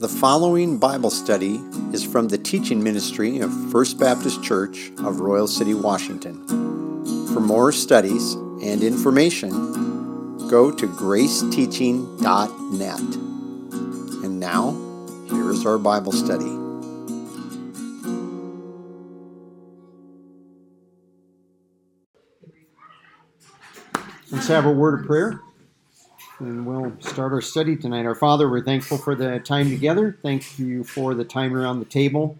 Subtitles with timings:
[0.00, 1.60] The following Bible study
[1.92, 6.46] is from the teaching ministry of First Baptist Church of Royal City, Washington.
[7.34, 9.50] For more studies and information,
[10.48, 13.00] go to graceteaching.net.
[14.24, 14.70] And now,
[15.28, 16.48] here is our Bible study.
[24.30, 25.42] Let's have a word of prayer
[26.40, 28.06] and we'll start our study tonight.
[28.06, 30.18] Our Father, we're thankful for the time together.
[30.22, 32.38] Thank you for the time around the table.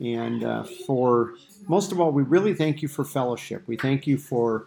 [0.00, 1.34] And uh, for
[1.66, 3.62] most of all, we really thank you for fellowship.
[3.66, 4.66] We thank you for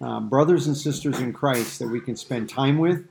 [0.00, 3.04] uh, brothers and sisters in Christ that we can spend time with,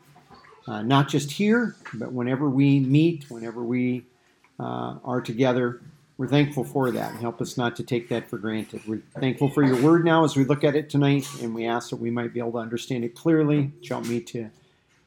[0.67, 4.05] uh, not just here, but whenever we meet, whenever we
[4.59, 5.81] uh, are together.
[6.17, 7.15] We're thankful for that.
[7.15, 8.81] Help us not to take that for granted.
[8.87, 11.89] We're thankful for your word now as we look at it tonight, and we ask
[11.89, 13.73] that we might be able to understand it clearly.
[13.89, 14.49] Help me to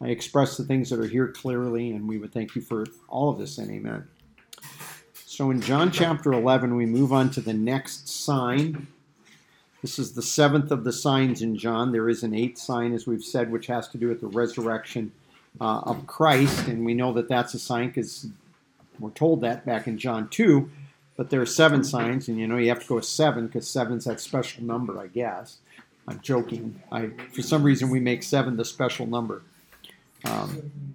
[0.01, 3.31] I express the things that are here clearly, and we would thank you for all
[3.31, 4.07] of this, and amen.
[5.15, 8.87] So in John chapter 11, we move on to the next sign.
[9.83, 11.93] This is the seventh of the signs in John.
[11.93, 15.13] There is an eighth sign, as we've said, which has to do with the resurrection
[15.61, 18.27] uh, of Christ, and we know that that's a sign because
[18.99, 20.71] we're told that back in John 2.
[21.17, 23.67] But there are seven signs, and you know you have to go with seven because
[23.67, 25.57] seven's that special number, I guess.
[26.07, 26.83] I'm joking.
[26.93, 29.43] I, for some reason, we make seven the special number.
[30.27, 30.95] Um,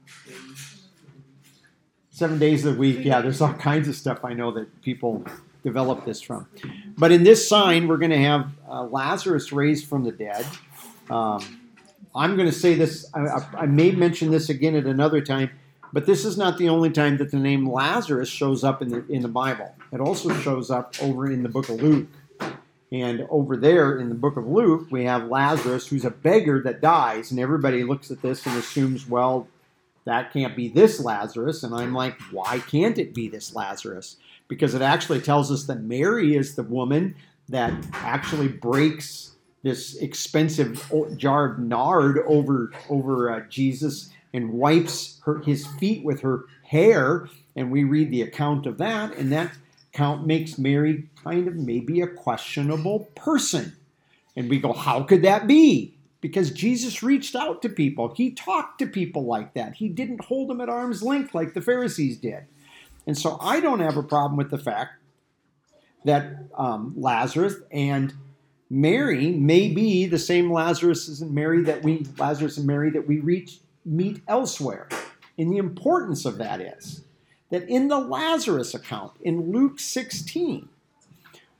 [2.09, 5.25] seven days a week, yeah, there's all kinds of stuff I know that people
[5.63, 6.47] develop this from.
[6.97, 10.45] But in this sign, we're going to have uh, Lazarus raised from the dead.
[11.09, 11.61] Um,
[12.13, 15.49] I'm going to say this, I, I, may mention this again at another time,
[15.93, 19.05] but this is not the only time that the name Lazarus shows up in the,
[19.07, 19.73] in the Bible.
[19.91, 22.07] It also shows up over in the book of Luke.
[22.91, 26.81] And over there in the book of Luke, we have Lazarus, who's a beggar that
[26.81, 29.47] dies, and everybody looks at this and assumes, well,
[30.03, 31.63] that can't be this Lazarus.
[31.63, 34.17] And I'm like, why can't it be this Lazarus?
[34.47, 37.15] Because it actually tells us that Mary is the woman
[37.47, 39.31] that actually breaks
[39.63, 46.21] this expensive jar of nard over over uh, Jesus and wipes her, his feet with
[46.21, 47.29] her hair.
[47.55, 49.51] And we read the account of that, and that
[49.93, 53.75] count makes Mary kind of maybe a questionable person.
[54.35, 55.95] And we go, how could that be?
[56.21, 58.13] Because Jesus reached out to people.
[58.15, 59.75] He talked to people like that.
[59.75, 62.45] He didn't hold them at arm's length like the Pharisees did.
[63.05, 64.93] And so I don't have a problem with the fact
[66.05, 68.13] that um, Lazarus and
[68.69, 73.19] Mary may be the same Lazarus and Mary that we Lazarus and Mary that we
[73.19, 74.87] reach meet elsewhere.
[75.37, 77.03] And the importance of that is
[77.51, 80.67] that in the Lazarus account in Luke 16,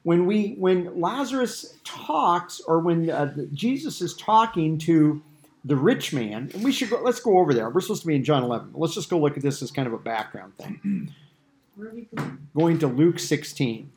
[0.03, 5.21] when we when Lazarus talks or when uh, Jesus is talking to
[5.63, 7.69] the rich man, and we should go, let's go over there.
[7.69, 8.71] We're supposed to be in John 11.
[8.73, 11.13] Let's just go look at this as kind of a background thing.
[12.55, 13.91] Going to Luke 16.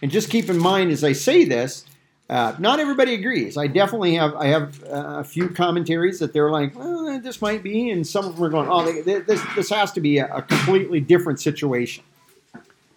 [0.00, 1.84] And just keep in mind as I say this,
[2.30, 3.58] uh, not everybody agrees.
[3.58, 7.62] I definitely have I have uh, a few commentaries that they're like, well, this might
[7.62, 10.18] be, and some of them are going, oh, they, they, this this has to be
[10.18, 12.02] a, a, completely different situation.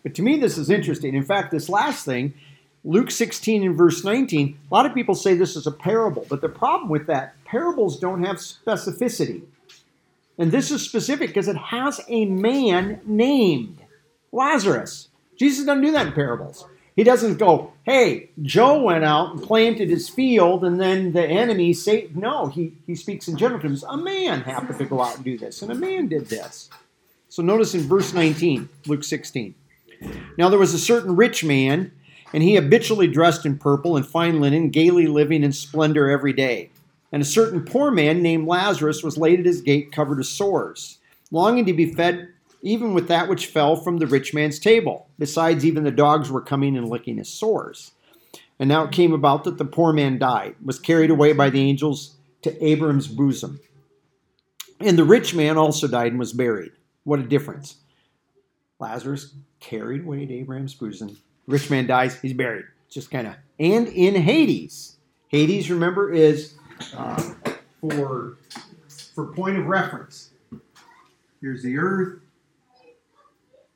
[0.04, 1.14] But to me, this is interesting.
[1.14, 2.34] In fact, this last thing,
[2.86, 6.40] Luke 16 and verse 19, a lot of people say this is a parable, but
[6.40, 9.42] the problem with that, parables don't have specificity.
[10.38, 13.80] And this is specific because it has a man named
[14.32, 15.10] Lazarus.
[15.36, 16.66] Jesus doesn't do that in parables.
[16.98, 21.72] He doesn't go, hey, Joe went out and planted his field and then the enemy
[21.72, 23.84] say no, he, he speaks in general terms.
[23.84, 26.72] A man happened to go out and do this, and a man did this.
[27.30, 29.54] So notice in verse 19, Luke 16.
[30.40, 31.92] Now there was a certain rich man,
[32.34, 36.72] and he habitually dressed in purple and fine linen, gaily living in splendor every day.
[37.12, 40.98] And a certain poor man named Lazarus was laid at his gate covered with sores,
[41.30, 42.30] longing to be fed
[42.68, 45.08] even with that which fell from the rich man's table.
[45.18, 47.92] Besides, even the dogs were coming and licking his sores.
[48.60, 51.62] And now it came about that the poor man died, was carried away by the
[51.62, 53.60] angels to Abraham's bosom.
[54.80, 56.72] And the rich man also died and was buried.
[57.04, 57.78] What a difference.
[58.80, 61.18] Lazarus carried away to Abraham's bosom.
[61.48, 62.66] Rich man dies, he's buried.
[62.90, 63.36] Just kind of.
[63.60, 64.98] And in Hades.
[65.30, 66.56] Hades, remember, is
[66.96, 67.34] uh,
[67.82, 68.38] for,
[69.16, 70.32] for point of reference.
[71.42, 72.20] Here's the earth,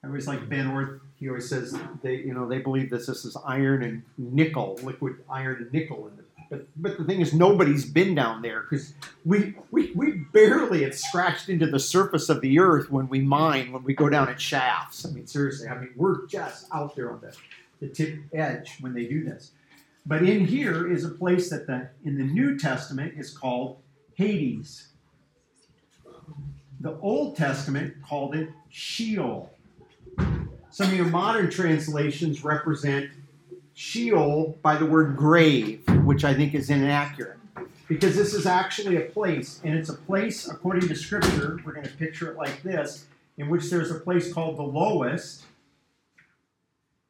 [0.03, 0.99] I always like Ben Orth.
[1.19, 5.17] He always says they, you know, they believe that this is iron and nickel, liquid
[5.29, 6.07] iron and nickel.
[6.07, 6.23] In.
[6.49, 8.93] But, but the thing is, nobody's been down there because
[9.23, 13.71] we, we, we barely have scratched into the surface of the earth when we mine,
[13.71, 15.05] when we go down at shafts.
[15.05, 17.37] I mean, seriously, I mean, we're just out there on the,
[17.79, 19.51] the tip edge when they do this.
[20.05, 23.77] But in here is a place that the, in the New Testament is called
[24.15, 24.87] Hades.
[26.81, 29.51] The Old Testament called it Sheol.
[30.73, 33.11] Some of your modern translations represent
[33.73, 37.37] Sheol by the word grave, which I think is inaccurate.
[37.89, 41.85] Because this is actually a place, and it's a place, according to Scripture, we're going
[41.85, 43.05] to picture it like this,
[43.37, 45.43] in which there's a place called the lowest.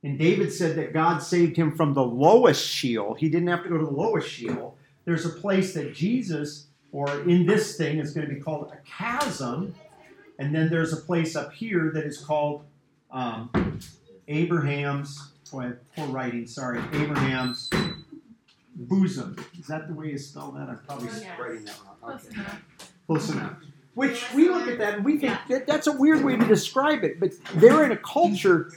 [0.02, 3.14] And David said that God saved him from the lowest Sheol.
[3.14, 4.76] He didn't have to go to the lowest Sheol.
[5.06, 8.78] There's a place that Jesus, or in this thing, is going to be called a
[8.90, 9.76] chasm.
[10.40, 12.66] And then there's a place up here that is called
[13.12, 13.80] um,
[14.28, 17.70] Abraham's, boy, poor writing, sorry, Abraham's
[18.76, 19.36] bosom.
[19.60, 20.70] Is that the way you spell that?
[20.70, 21.08] I'm probably
[21.40, 21.96] writing that wrong.
[22.02, 22.36] Close Okay.
[22.40, 22.62] enough.
[23.08, 23.54] Close enough.
[23.94, 27.04] Which we look at that and we think that that's a weird way to describe
[27.04, 28.72] it, but they're in a culture.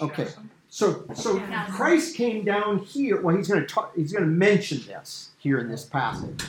[0.00, 0.28] Okay.
[0.68, 1.40] So, so
[1.70, 3.20] Christ came down here.
[3.20, 3.94] Well, he's going to talk.
[3.96, 6.42] He's going to mention this here in this passage,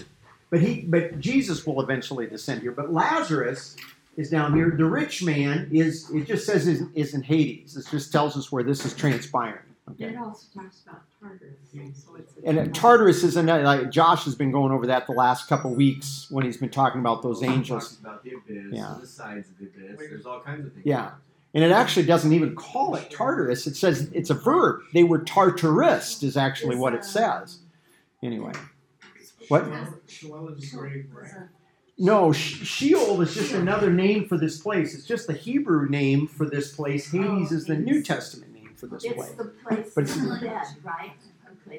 [0.50, 2.72] but he, but Jesus will eventually descend here.
[2.72, 3.76] But Lazarus
[4.18, 4.74] is down here.
[4.78, 6.10] The rich man is.
[6.12, 7.76] It just says is, is in Hades.
[7.78, 9.60] It just tells us where this is transpiring.
[9.92, 10.06] Okay.
[10.06, 12.04] It also talks about Tartarus.
[12.04, 13.64] So it's And uh, Tartarus is another.
[13.64, 17.02] Like Josh has been going over that the last couple weeks when he's been talking
[17.02, 17.90] about those angels.
[17.90, 18.96] Talks about the abyss, Yeah.
[19.00, 20.00] the sides of the abyss.
[20.00, 20.86] There's all kinds of things.
[20.86, 21.12] Yeah.
[21.54, 23.68] And it actually doesn't even call it Tartarus.
[23.68, 24.82] It says it's a verb.
[24.94, 27.60] They were Tartarist, is actually what it says.
[28.24, 28.52] Anyway.
[29.48, 29.66] What?
[30.08, 31.32] Sheol is grave, right?
[31.98, 34.94] No, Sheol is just another name for this place.
[34.94, 37.14] It's just the Hebrew name for this place.
[37.14, 39.32] Oh, Hades is the New Testament name for this It's place.
[39.32, 41.14] the place But of it's- the dead, right?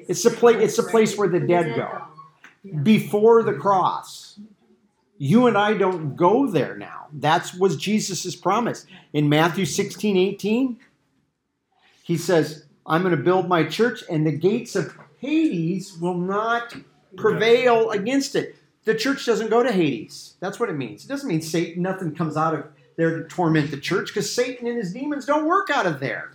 [0.07, 0.57] It's the place.
[0.59, 2.01] It's the place where the dead go.
[2.83, 4.39] before the cross.
[5.19, 7.07] You and I don't go there now.
[7.13, 8.85] That was Jesus' promise.
[9.13, 10.77] In Matthew 16, 18,
[12.03, 16.75] he says, I'm going to build my church, and the gates of Hades will not
[17.15, 18.55] prevail against it.
[18.87, 20.35] The church doesn't go to Hades.
[20.39, 21.03] That's what it means.
[21.03, 24.65] It doesn't mean Satan, nothing comes out of there to torment the church, because Satan
[24.65, 26.31] and his demons don't work out of there.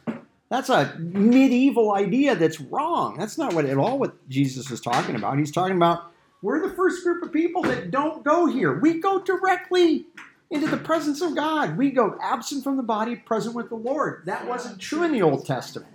[0.51, 3.17] That's a medieval idea that's wrong.
[3.19, 5.39] That's not what at all what Jesus is talking about.
[5.39, 6.13] He's talking about
[6.43, 8.79] we're the first group of people that don't go here.
[8.79, 10.05] We go directly
[10.51, 11.79] into the presence of God.
[11.79, 14.25] We go absent from the body, present with the Lord.
[14.27, 15.91] That wasn't true in the Old Testament.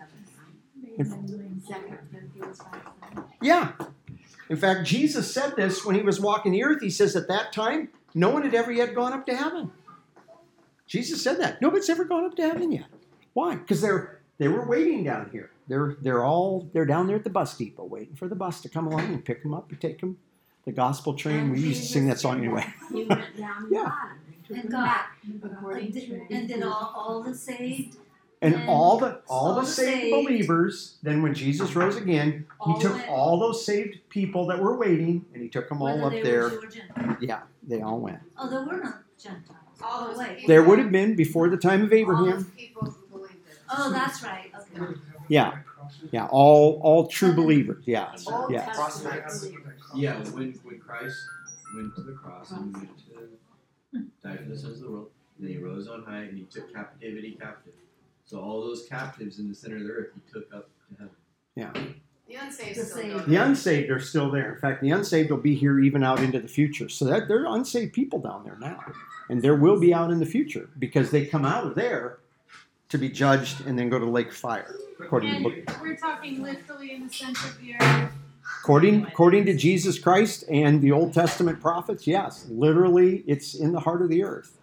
[1.68, 2.82] Second Corinthians five
[3.14, 3.26] seven.
[3.44, 3.74] Yeah.
[4.50, 6.82] In fact, Jesus said this when he was walking the earth.
[6.82, 9.72] He says at that time, no one had ever yet gone up to heaven.
[10.86, 11.62] Jesus said that.
[11.62, 12.86] Nobody's ever gone up to heaven yet.
[13.34, 13.56] Why?
[13.56, 15.52] Because they're they were waiting down here.
[15.68, 18.70] They're they're all they're down there at the bus depot waiting for the bus to
[18.70, 20.18] come along and pick them up and take them.
[20.66, 21.40] The gospel train.
[21.40, 22.66] And We used to sing that song anyway.
[22.92, 23.84] He went down Yeah.
[23.84, 24.18] the bottom.
[24.50, 27.98] And them God- And according to did, and did all, all the saved,
[28.40, 31.96] And And all the all, all the the saved, saved- believers, then when Jesus rose
[31.96, 35.82] again, he took went- all those saved people that were waiting and he took them
[35.82, 36.44] all up they there.
[36.44, 37.18] were Jew or Gentile.
[37.20, 38.20] Yeah, they all went.
[38.38, 39.58] Oh, there were no Gentiles.
[39.82, 42.26] All those people- There would have been before the time of All Abraham.
[42.30, 43.58] those people who believed it.
[43.76, 44.52] Oh, that's right.
[44.80, 44.94] Okay.
[45.30, 45.58] Yeah.
[46.12, 47.84] Yeah, all all true believers.
[47.88, 48.14] Yeah.
[48.28, 48.66] Old Yes.
[48.78, 49.40] Testament Proselytes.
[49.46, 49.82] believers.
[49.96, 51.18] Yeah, when when Christ
[51.74, 55.50] went to the cross and went to die for the sins of the world, then
[55.50, 57.74] he rose on high and he took captivity captive.
[58.28, 61.16] So all those captives in the center of the earth, he took up to heaven.
[61.56, 61.72] Yeah.
[62.28, 63.30] The unsaved The still saved.
[63.30, 64.54] The unsaved are still there.
[64.54, 66.90] In fact, the unsaved will be here even out into the future.
[66.90, 68.84] So that there are unsaved people down there now.
[69.30, 72.20] And there will be out in the future because they come out of there
[72.90, 74.76] to be judged and then go to lake fire.
[75.00, 78.12] According And book we're talking literally in the sense of the earth.
[78.62, 83.80] According, according to Jesus Christ and the Old Testament prophets, yes, literally, it's in the
[83.80, 84.58] heart of the earth.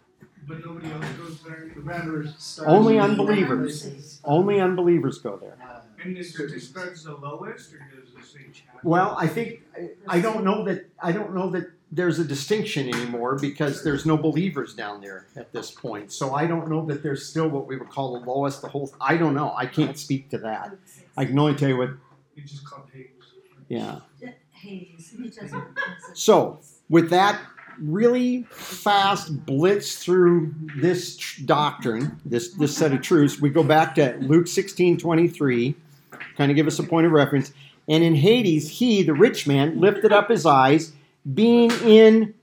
[0.46, 1.70] But nobody else goes there.
[1.74, 2.60] The matter starts.
[2.66, 4.20] Only with- unbelievers.
[4.24, 5.56] Only unbelievers go there.
[6.02, 8.80] And is it describes the lowest, or does it say chapter?
[8.82, 9.62] Well, I think
[10.06, 14.18] I don't know that I don't know that there's a distinction anymore because there's no
[14.18, 16.12] believers down there at this point.
[16.12, 18.60] So I don't know that there's still what we would call the lowest.
[18.60, 19.54] The whole I don't know.
[19.56, 20.76] I can't speak to that.
[21.16, 21.90] I can only tell you what.
[22.36, 23.08] It's just called Hades.
[23.68, 24.00] Yeah.
[24.50, 25.14] Hades.
[26.14, 26.58] So
[26.90, 27.40] with that
[27.80, 33.94] really fast blitz through this tr- doctrine, this this set of truths, we go back
[33.96, 35.74] to Luke 16, 23,
[36.36, 37.52] kind of give us a point of reference.
[37.88, 40.92] And in Hades, he, the rich man, lifted up his eyes,
[41.34, 42.34] being in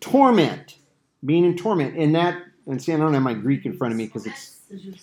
[0.00, 0.76] torment.
[1.24, 1.96] Being in torment.
[1.96, 4.56] And that, and see, I don't have my Greek in front of me because it's,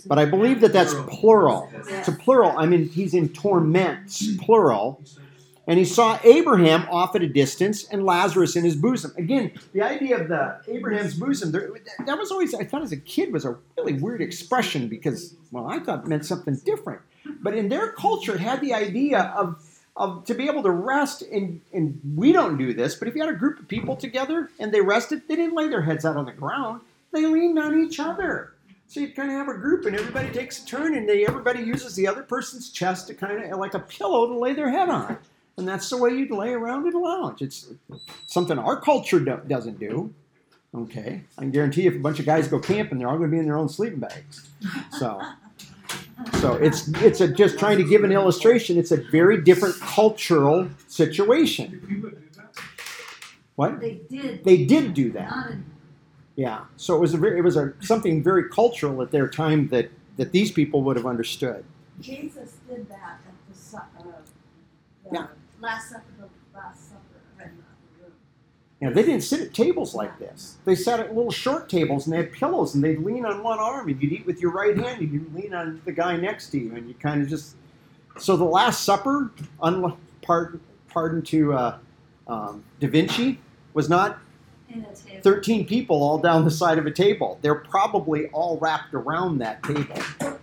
[0.05, 1.69] but I believe that that's plural.
[1.87, 2.57] It's a plural.
[2.57, 5.01] I mean, he's in torments, plural.
[5.67, 9.13] And he saw Abraham off at a distance and Lazarus in his bosom.
[9.17, 11.71] Again, the idea of the Abraham's bosom, there,
[12.05, 15.67] that was always, I thought as a kid, was a really weird expression because, well,
[15.67, 17.01] I thought it meant something different.
[17.41, 19.63] But in their culture, it had the idea of,
[19.95, 23.21] of to be able to rest and and we don't do this, but if you
[23.21, 26.17] had a group of people together and they rested, they didn't lay their heads out
[26.17, 26.81] on the ground.
[27.11, 28.53] They leaned on each other.
[28.87, 31.61] So you kind of have a group and everybody takes a turn and they everybody
[31.61, 34.89] uses the other person's chest to kind of like a pillow to lay their head
[34.89, 35.17] on.
[35.57, 37.41] And that's the way you'd lay around in a lounge.
[37.41, 37.67] It's
[38.25, 40.13] something our culture do- doesn't do.
[40.75, 43.33] Okay, I can guarantee if a bunch of guys go camping, they're all going to
[43.33, 44.49] be in their own sleeping bags.
[44.91, 45.21] So,
[46.41, 48.77] so it's it's a, just trying to give an illustration.
[48.77, 51.71] It's a very different cultural situation.
[51.71, 52.61] Did people do that?
[53.55, 55.53] What They did, they did do that.
[56.35, 56.65] Yeah.
[56.75, 59.89] So it was a very, it was a something very cultural at their time that
[60.17, 61.63] that these people would have understood.
[62.01, 65.27] Jesus did that at the uh, the Yeah.
[65.65, 67.01] Last supper, the last supper.
[68.81, 70.57] You know, they didn't sit at tables like this.
[70.65, 73.57] They sat at little short tables and they had pillows and they'd lean on one
[73.57, 76.49] arm and you'd eat with your right hand and you'd lean on the guy next
[76.49, 77.55] to you and you kind of just.
[78.17, 79.31] So the Last Supper,
[79.61, 81.77] un, pardon, pardon to uh,
[82.27, 83.39] um, Da Vinci,
[83.73, 84.19] was not.
[85.21, 87.39] 13 people all down the side of a table.
[87.41, 89.95] They're probably all wrapped around that table,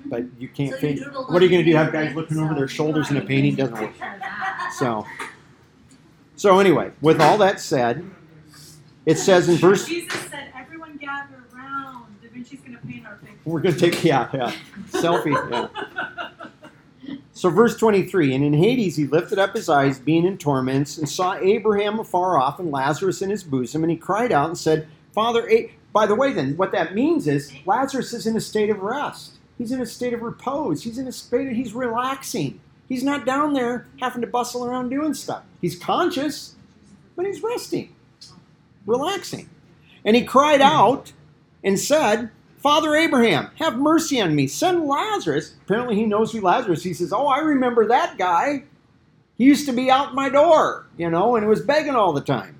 [0.06, 1.76] but you can't So you What are you going to do?
[1.76, 3.54] Have guys paper, looking over their shoulders in a painting?
[3.54, 3.92] Doesn't work.
[4.78, 5.06] So,
[6.36, 8.08] so anyway, with all that said,
[9.06, 9.86] it says in verse.
[9.86, 12.06] Jesus said, everyone gather around.
[12.22, 13.36] Da Vinci's going to paint our picture.
[13.44, 14.52] We're going to take yeah, yeah,
[14.90, 15.50] selfie.
[15.50, 16.18] Yeah.
[17.42, 21.08] So verse 23, and in Hades he lifted up his eyes, being in torments, and
[21.08, 24.86] saw Abraham afar off and Lazarus in his bosom, and he cried out and said,
[25.12, 25.74] Father, A-.
[25.92, 29.38] by the way, then what that means is Lazarus is in a state of rest.
[29.58, 30.84] He's in a state of repose.
[30.84, 32.60] He's in a state of he's relaxing.
[32.88, 35.42] He's not down there having to bustle around doing stuff.
[35.60, 36.54] He's conscious,
[37.16, 37.92] but he's resting,
[38.86, 39.50] relaxing.
[40.04, 41.12] And he cried out
[41.64, 42.30] and said,
[42.62, 44.46] Father Abraham, have mercy on me.
[44.46, 45.54] Send Lazarus.
[45.64, 46.84] Apparently, he knows who Lazarus.
[46.84, 48.62] He says, Oh, I remember that guy.
[49.36, 52.56] He used to be out my door, you know, and was begging all the time.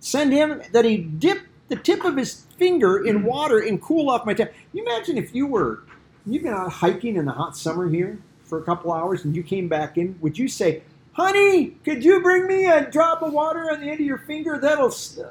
[0.00, 4.26] Send him that he dip the tip of his finger in water and cool off
[4.26, 4.48] my tongue.
[4.72, 5.84] You imagine if you were
[6.26, 9.42] you've been out hiking in the hot summer here for a couple hours and you
[9.42, 10.82] came back in, would you say,
[11.12, 14.58] "Honey, could you bring me a drop of water on the end of your finger?
[14.58, 15.28] That'll." St-.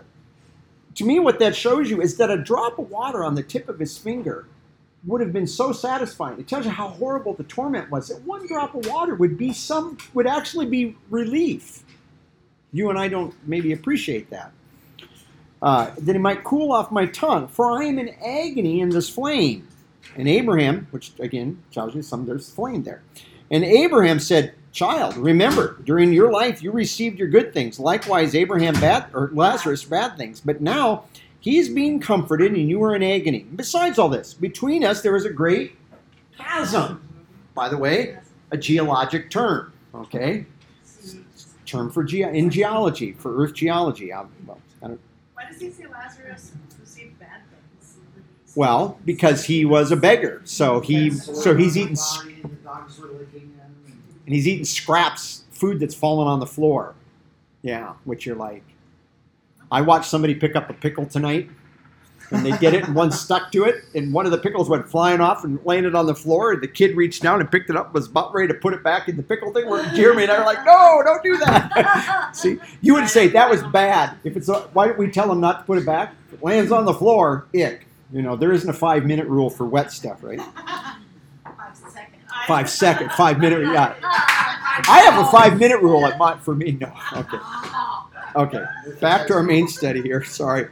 [0.96, 3.68] To me, what that shows you is that a drop of water on the tip
[3.70, 4.48] of his finger
[5.06, 6.40] would have been so satisfying.
[6.40, 8.08] It tells you how horrible the torment was.
[8.08, 11.84] That one drop of water would be some would actually be relief.
[12.72, 14.52] You and I don't maybe appreciate that.
[15.62, 19.10] Uh, that it might cool off my tongue, for I am in agony in this
[19.10, 19.68] flame.
[20.18, 23.02] And Abraham, which again tells you some there's flame there.
[23.50, 27.80] And Abraham said, Child, remember, during your life you received your good things.
[27.80, 30.42] Likewise, Abraham bad or Lazarus bad things.
[30.42, 31.06] But now
[31.40, 33.46] he's being comforted and you are in agony.
[33.56, 35.76] Besides all this, between us there is a great
[36.36, 37.08] chasm.
[37.54, 38.18] By the way,
[38.50, 39.72] a geologic term.
[39.94, 40.48] Okay?
[41.68, 44.12] Term for ge- in geology, for earth geology.
[44.12, 45.00] I, well, I don't,
[45.36, 46.52] Why does he say Lazarus
[46.82, 47.96] received bad things?
[48.56, 50.42] well, because he was a beggar.
[50.46, 52.24] So he so he's eating s-
[54.26, 56.96] and he's eating scraps, food that's fallen on the floor.
[57.62, 58.64] Yeah, which you're like.
[59.72, 61.50] I watched somebody pick up a pickle tonight,
[62.30, 64.88] and they get it, and one stuck to it, and one of the pickles went
[64.88, 66.52] flying off and landed on the floor.
[66.52, 68.84] And the kid reached down and picked it up, was about ready to put it
[68.84, 69.68] back in the pickle thing.
[69.68, 73.50] Where Jeremy and I were like, "No, don't do that." See, you would say that
[73.50, 74.18] was bad.
[74.24, 76.14] If it's why don't we tell him not to put it back?
[76.28, 77.88] If it lands on the floor, ick.
[78.12, 80.40] You know, there isn't a five minute rule for wet stuff, right?
[82.48, 83.62] Five second, five minute.
[83.62, 86.78] Yeah, I have a five minute rule at my for me.
[86.80, 87.38] No, okay.
[88.36, 88.64] Okay,
[89.00, 90.24] back to our main study here.
[90.24, 90.68] Sorry.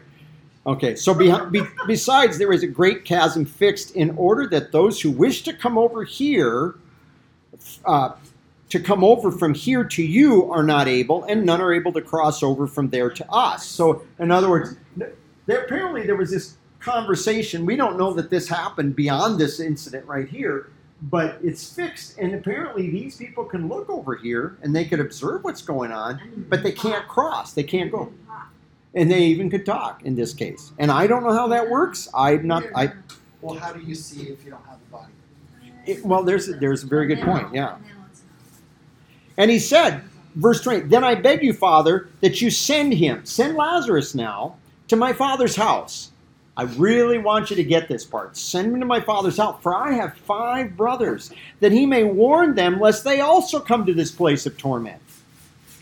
[0.66, 5.02] Okay, so be, be, besides, there is a great chasm fixed in order that those
[5.02, 6.76] who wish to come over here,
[7.86, 8.12] uh,
[8.70, 12.02] to come over from here to you, are not able, and none are able to
[12.02, 13.66] cross over from there to us.
[13.66, 14.76] So, in other words,
[15.48, 17.66] there, apparently there was this conversation.
[17.66, 20.70] We don't know that this happened beyond this incident right here,
[21.04, 22.18] but it's fixed.
[22.18, 26.46] And apparently, these people can look over here and they could observe what's going on,
[26.50, 27.54] but they can't cross.
[27.54, 28.12] They can't go.
[28.94, 30.74] And they even could talk in this case.
[30.78, 32.10] And I don't know how that works.
[32.14, 32.64] I'm not.
[32.76, 32.92] I
[33.42, 35.12] Well, how do you see if you don't have a body?
[35.86, 37.54] it, well, there's a, there's a very good point.
[37.54, 37.78] Yeah.
[39.38, 40.04] And he said,
[40.36, 44.96] verse 20, Then I beg you, Father, that you send him, send Lazarus now to
[44.96, 46.11] my father's house.
[46.58, 48.36] I really want you to get this part.
[48.36, 51.32] Send him to my father's house, for I have five brothers,
[51.62, 55.02] that he may warn them, lest they also come to this place of torment.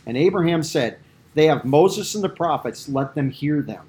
[0.05, 0.99] And Abraham said,
[1.33, 3.85] They have Moses and the prophets, let them hear them.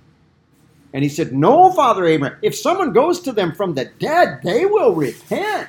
[0.92, 4.66] And he said, No, Father Abraham, if someone goes to them from the dead, they
[4.66, 5.68] will repent.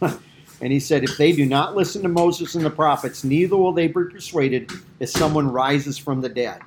[0.60, 3.72] And he said, If they do not listen to Moses and the prophets, neither will
[3.72, 6.60] they be persuaded if someone rises from the dead.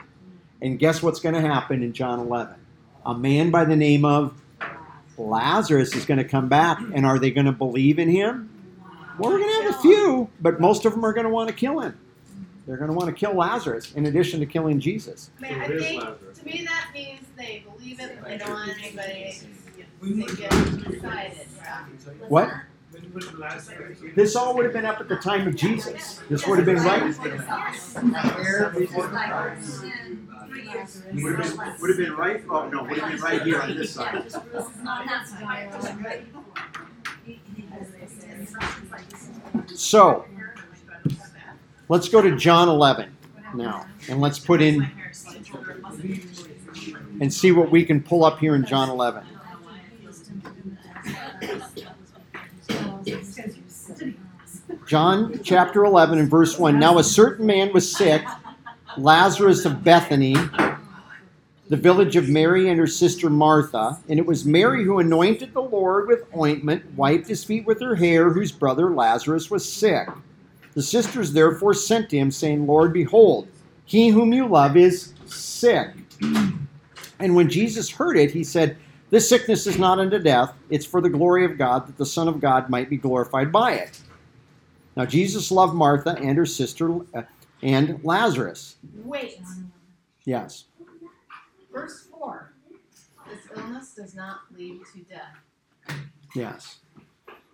[0.61, 2.55] And guess what's going to happen in John 11?
[3.05, 4.33] A man by the name of
[5.17, 6.79] Lazarus is going to come back.
[6.93, 8.49] And are they going to believe in him?
[9.17, 11.49] Well, we're going to have a few, but most of them are going to want
[11.49, 11.97] to kill him.
[12.65, 15.31] They're going to want to kill Lazarus in addition to killing Jesus.
[15.39, 18.29] I mean, I So it is think, to me, that means they believe it, but
[18.29, 19.35] they don't want anybody
[20.01, 20.53] to get
[20.87, 21.47] excited.
[22.27, 22.51] What?
[23.11, 24.13] When was the last time?
[24.15, 26.21] This all would have been up at the time of Jesus.
[26.29, 27.13] This would have been right.
[28.41, 29.81] Here before the cross.
[29.81, 32.41] Would have been, would have been right.
[32.49, 34.15] Oh no, would have been right here on this side.
[34.15, 34.21] On
[35.07, 36.25] that side.
[39.75, 40.25] So
[41.89, 43.13] let's go to John 11
[43.55, 44.89] now, and let's put in
[47.19, 49.25] and see what we can pull up here in John 11.
[54.91, 56.77] John chapter 11 and verse 1.
[56.77, 58.25] Now a certain man was sick,
[58.97, 60.35] Lazarus of Bethany,
[61.69, 63.97] the village of Mary and her sister Martha.
[64.09, 67.95] And it was Mary who anointed the Lord with ointment, wiped his feet with her
[67.95, 70.09] hair, whose brother Lazarus was sick.
[70.73, 73.47] The sisters therefore sent to him, saying, Lord, behold,
[73.85, 75.91] he whom you love is sick.
[77.17, 78.75] And when Jesus heard it, he said,
[79.09, 82.27] This sickness is not unto death, it's for the glory of God, that the Son
[82.27, 84.01] of God might be glorified by it.
[85.01, 87.23] Now, Jesus loved Martha and her sister uh,
[87.63, 88.75] and Lazarus.
[89.03, 89.39] Wait,
[90.25, 90.65] Yes.
[91.73, 92.53] verse four,
[93.27, 95.97] this illness does not lead to death.
[96.35, 96.81] Yes.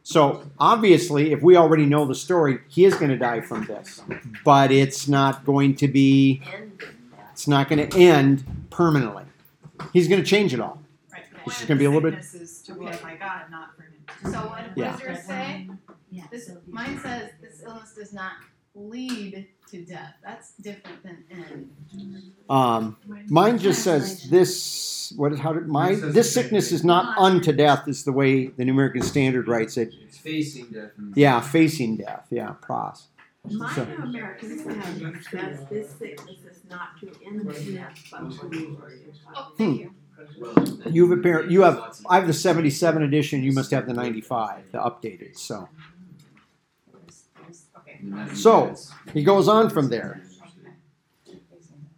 [0.03, 4.01] So obviously, if we already know the story, he is going to die from this,
[4.43, 6.41] but it's not going to be.
[7.31, 9.23] It's not going to end permanently.
[9.93, 10.81] He's going to change it all.
[11.13, 11.23] Right.
[11.45, 14.33] This is gonna be a little bit- This is to glorify God, not for him.
[14.33, 14.91] So what Yeah.
[14.91, 15.69] does yours say?
[16.09, 18.33] Yeah, This, so- mine says this illness does not
[18.75, 20.13] lead to death.
[20.23, 21.69] That's different than end.
[22.49, 22.97] Um,
[23.27, 25.13] mine just says this.
[25.17, 25.37] What?
[25.39, 27.87] How did my Mine this sickness is not unto death?
[27.87, 29.93] Is the way the New American Standard writes it.
[30.03, 30.91] It's facing death.
[31.15, 32.27] Yeah, facing death.
[32.29, 33.07] Yeah, pros.
[33.49, 38.31] My So- New American Standard says this sickness is not to end in death, but
[38.39, 38.77] to be
[39.35, 39.91] Oh, thank you.
[40.39, 40.53] Well,
[40.89, 41.95] You've apparent you have.
[42.09, 43.43] I have the seventy-seven edition.
[43.43, 45.37] You must have the ninety-five, the updated.
[45.37, 45.71] So Okay.
[48.33, 48.75] So,
[49.13, 50.21] he goes on from there.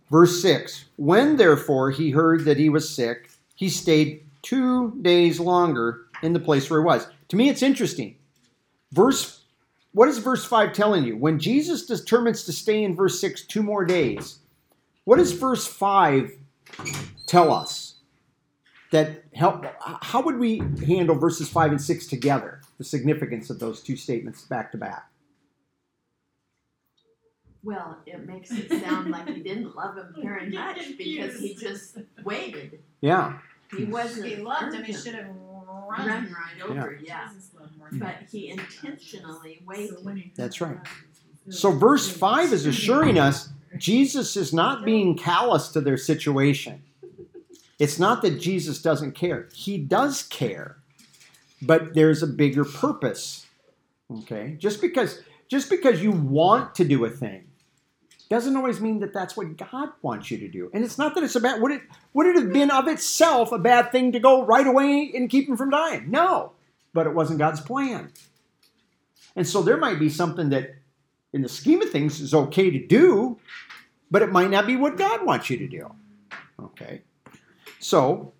[0.09, 6.07] Verse 6 When therefore he heard that he was sick, he stayed two days longer
[6.23, 7.07] in the place where he was.
[7.29, 8.15] To me, it's interesting.
[8.91, 9.43] Verse,
[9.93, 11.17] what is verse 5 telling you?
[11.17, 14.39] When Jesus determines to stay in verse 6 two more days,
[15.03, 16.31] what does verse 5
[17.25, 17.95] tell us?
[18.91, 19.65] That help,
[20.01, 22.61] how would we handle verses 5 and 6 together?
[22.79, 25.08] The significance of those two statements back to back.
[27.63, 31.97] Well, it makes it sound like he didn't love him very much because he just
[32.23, 32.79] waited.
[33.01, 33.39] Yeah.
[33.75, 34.27] He wasn't.
[34.27, 35.27] He loved him, he should have
[35.89, 36.35] Run run.
[36.35, 37.29] right over, yeah.
[37.93, 40.31] But he intentionally waited.
[40.35, 40.77] That's right.
[41.49, 46.83] So, verse 5 is assuring us Jesus is not being callous to their situation.
[47.79, 50.77] It's not that Jesus doesn't care, He does care,
[51.61, 53.47] but there's a bigger purpose.
[54.11, 54.55] Okay?
[54.59, 57.48] Just because, just because you want to do a thing
[58.29, 60.69] doesn't always mean that that's what God wants you to do.
[60.73, 61.81] And it's not that it's a bad, would it,
[62.13, 65.49] would it have been of itself a bad thing to go right away and keep
[65.49, 66.11] him from dying?
[66.11, 66.51] No,
[66.93, 68.11] but it wasn't God's plan.
[69.35, 70.75] And so there might be something that
[71.33, 73.39] in the scheme of things is okay to do,
[74.11, 75.91] but it might not be what God wants you to do.
[76.61, 77.01] Okay.
[77.79, 78.33] So,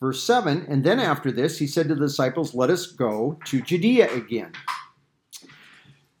[0.00, 3.60] verse 7 And then after this, he said to the disciples, Let us go to
[3.60, 4.52] Judea again.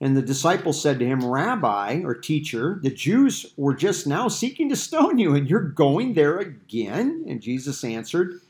[0.00, 4.68] And the disciples said to him, Rabbi or teacher, the Jews were just now seeking
[4.68, 7.24] to stone you, and you're going there again?
[7.26, 8.40] And Jesus answered,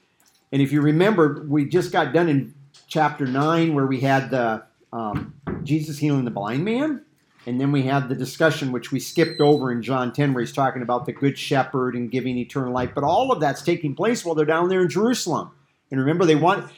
[0.53, 2.55] and if you remember, we just got done in
[2.89, 7.03] chapter 9 where we had the um, Jesus healing the blind man.
[7.47, 10.53] And then we had the discussion, which we skipped over in John 10, where he's
[10.53, 12.91] talking about the good shepherd and giving eternal life.
[12.93, 15.53] But all of that's taking place while they're down there in Jerusalem.
[15.91, 16.73] And remember, they want,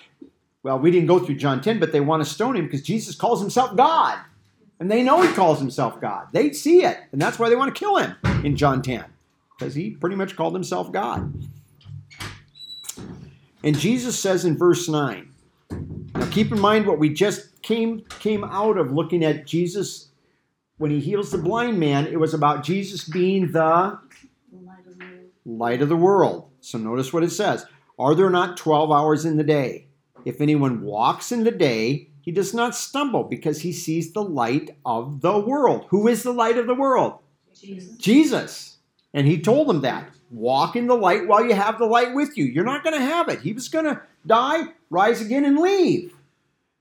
[0.62, 3.14] well, we didn't go through John 10, but they want to stone him because Jesus
[3.14, 4.18] calls himself God.
[4.81, 6.29] And they know he calls himself God.
[6.33, 6.99] They see it.
[7.12, 8.14] And that's why they want to kill him
[8.45, 9.05] in John 10,
[9.59, 11.33] because he pretty much called himself God.
[13.64, 15.33] And Jesus says in verse 9,
[16.14, 20.09] now keep in mind what we just came came out of looking at Jesus
[20.79, 23.99] when he heals the blind man, it was about Jesus being the
[25.45, 26.51] light of the world.
[26.61, 27.67] So notice what it says.
[27.99, 29.87] Are there not 12 hours in the day?
[30.25, 34.77] If anyone walks in the day, he does not stumble because he sees the light
[34.85, 35.87] of the world.
[35.88, 37.21] Who is the light of the world?
[37.59, 37.97] Jesus.
[37.97, 38.77] Jesus.
[39.14, 40.11] And he told them that.
[40.31, 42.45] Walk in the light while you have the light with you.
[42.45, 43.41] You're not going to have it.
[43.41, 46.12] He was going to die, rise again, and leave.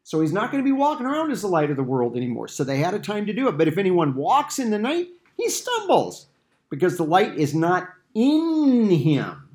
[0.03, 2.49] So he's not going to be walking around as the light of the world anymore.
[2.49, 3.57] So they had a time to do it.
[3.57, 5.07] But if anyone walks in the night,
[5.37, 6.27] he stumbles
[6.69, 9.46] because the light is not in him.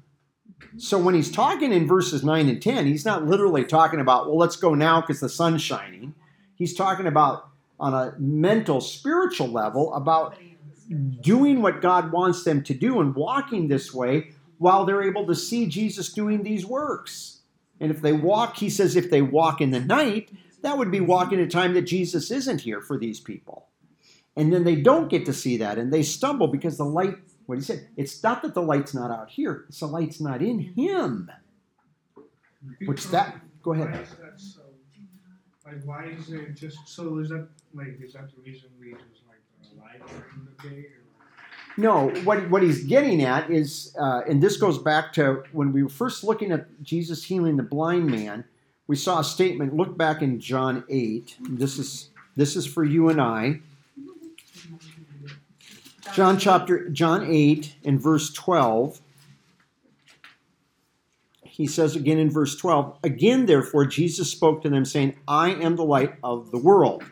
[0.77, 4.38] So when he's talking in verses 9 and 10, he's not literally talking about, well,
[4.38, 6.14] let's go now because the sun's shining.
[6.55, 7.48] He's talking about,
[7.79, 10.37] on a mental, spiritual level, about
[11.20, 15.35] doing what God wants them to do and walking this way while they're able to
[15.35, 17.40] see Jesus doing these works.
[17.81, 20.31] And if they walk, he says, if they walk in the night,
[20.62, 23.66] that would be walking a time that Jesus isn't here for these people.
[24.37, 27.16] And then they don't get to see that and they stumble because the light,
[27.52, 30.40] what he said, it's not that the light's not out here, it's the light's not
[30.40, 31.30] in him.
[32.86, 34.00] Which that, go Why ahead.
[34.02, 34.60] is that so?
[35.66, 39.22] Like, why is it just, so is that, like, is that the reason we just
[39.28, 39.38] like
[39.70, 40.86] the light during the day?
[40.86, 45.72] or- No, what, what he's getting at is, uh, and this goes back to when
[45.74, 48.44] we were first looking at Jesus healing the blind man,
[48.86, 49.74] we saw a statement.
[49.76, 51.36] Look back in John 8.
[51.50, 53.60] This is this is for you and I.
[56.14, 59.00] John chapter John 8 and verse 12.
[61.42, 65.76] He says again in verse 12, again therefore Jesus spoke to them saying, I am
[65.76, 67.04] the light of the world.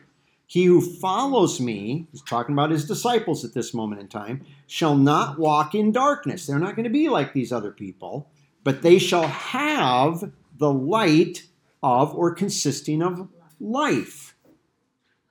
[0.46, 4.96] He who follows me, he's talking about his disciples at this moment in time, shall
[4.96, 6.46] not walk in darkness.
[6.46, 8.28] They're not going to be like these other people,
[8.64, 11.44] but they shall have the light
[11.82, 13.28] of or consisting of
[13.60, 14.34] life.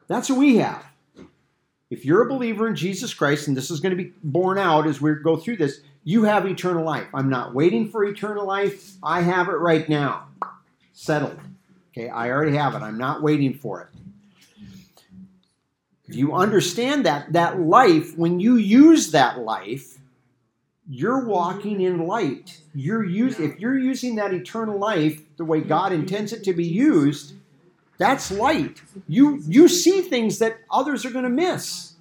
[0.08, 0.86] That's what we have.
[1.90, 4.86] If you're a believer in Jesus Christ, and this is going to be borne out
[4.86, 7.08] as we go through this, you have eternal life.
[7.14, 8.94] I'm not waiting for eternal life.
[9.02, 10.28] I have it right now.
[10.94, 11.40] Settled.
[11.92, 12.84] Okay, I already have it.
[12.84, 13.88] I'm not waiting for it.
[16.08, 19.98] If you understand that, that life, when you use that life,
[20.88, 22.62] you're walking in light.
[22.74, 26.66] You're use, if you're using that eternal life the way God intends it to be
[26.66, 27.34] used,
[28.00, 28.82] that's light.
[29.08, 31.94] You you see things that others are going to miss,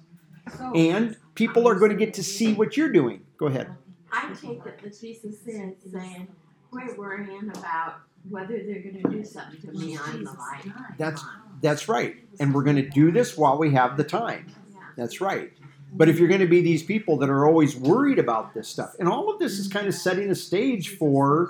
[0.73, 3.25] and people are going to get to see what you're doing.
[3.37, 3.69] Go ahead.
[4.11, 6.27] I take it that Jesus is saying,
[6.71, 10.65] quit worrying about whether they're gonna do something to me on the light.
[10.97, 11.23] That's
[11.61, 14.51] that's right, and we're going to do this while we have the time.
[14.95, 15.51] That's right.
[15.91, 18.95] But if you're going to be these people that are always worried about this stuff,
[18.99, 21.49] and all of this is kind of setting a stage for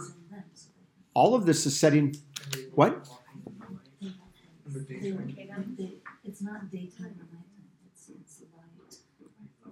[1.13, 2.15] all of this is setting
[2.73, 3.07] what?
[4.69, 5.77] In the daytime?
[6.23, 8.97] It's not daytime or nighttime, it's, it's light.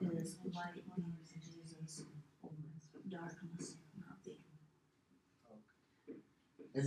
[0.01, 2.03] It is light being Jesus
[2.43, 2.49] or
[3.09, 4.37] darkness not being.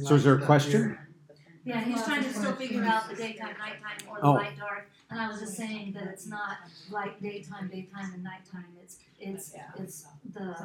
[0.05, 0.97] So is there a question?
[1.65, 4.33] Yeah, he's trying to still figure out the daytime, nighttime, or the Oh.
[4.33, 6.57] light, dark, and I was just saying that it's not
[6.91, 10.57] like daytime, daytime, and nighttime, it's, it's, it's the,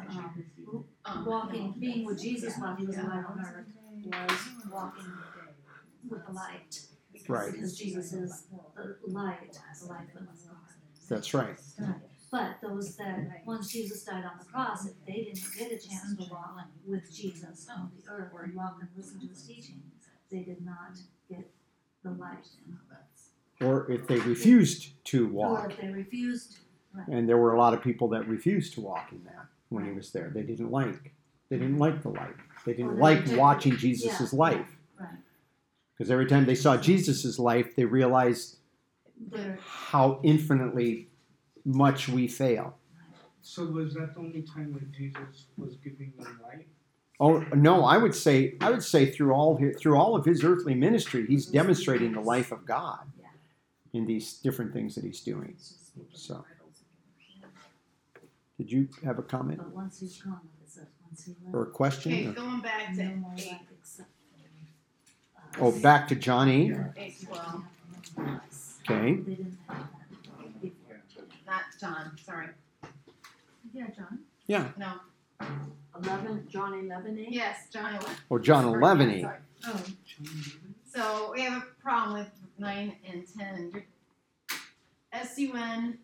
[1.06, 3.66] um, walking, being with Jesus while he was alive on earth,
[4.06, 5.12] was walking
[6.10, 6.80] with the light.
[7.28, 7.52] Right.
[7.52, 8.44] Because Jesus is
[8.76, 10.58] the light, the light of the God.
[11.10, 11.58] That's right.
[12.32, 16.16] But those that, once Jesus died on the cross, if they didn't get a chance
[16.18, 19.82] to walk with Jesus on the earth and walk and listen to his teaching,
[20.32, 20.98] they did not
[21.30, 21.50] get
[22.04, 22.48] the light.
[23.62, 26.58] Or if they refused to Or walk, if they refused,
[27.08, 29.92] and there were a lot of people that refused to walk in that when he
[29.92, 30.30] was there.
[30.34, 31.14] They didn't like.
[31.50, 32.36] They didn't like the light.
[32.66, 34.75] They didn't like watching Jesus' life.
[35.96, 38.58] Right, Because every time they saw Jesus' life, they realized
[39.60, 41.10] how infinitely
[41.64, 42.78] much we fail.
[43.42, 46.66] So was that the only time when Jesus was giving them life?
[47.20, 50.44] Oh no, I would say I would say through all his, through all of his
[50.44, 53.00] earthly ministry, he's demonstrating the life of God
[53.94, 55.56] in these different things that he's doing.
[56.14, 56.44] So,
[58.58, 61.64] did you have a comment but once he's gone, like it says, once he or
[61.64, 62.12] a question?
[62.12, 66.74] Okay, going back to no eight, light except for, uh, Oh, back to John eight.
[66.98, 67.64] eight twelve,
[68.90, 69.14] Okay.
[69.16, 70.98] They didn't have that before.
[71.48, 72.48] not John, sorry,
[73.74, 74.20] Yeah, John.
[74.48, 74.68] Yeah.
[74.78, 74.94] no,
[76.02, 77.32] Eleven, John eleven eight?
[77.32, 78.16] yes, John eleven.
[78.30, 79.22] Or John eleven eight.
[79.22, 79.38] Sorry.
[79.68, 79.84] Oh,
[80.94, 83.84] So we have a problem with nine and ten.
[85.14, 85.98] S U N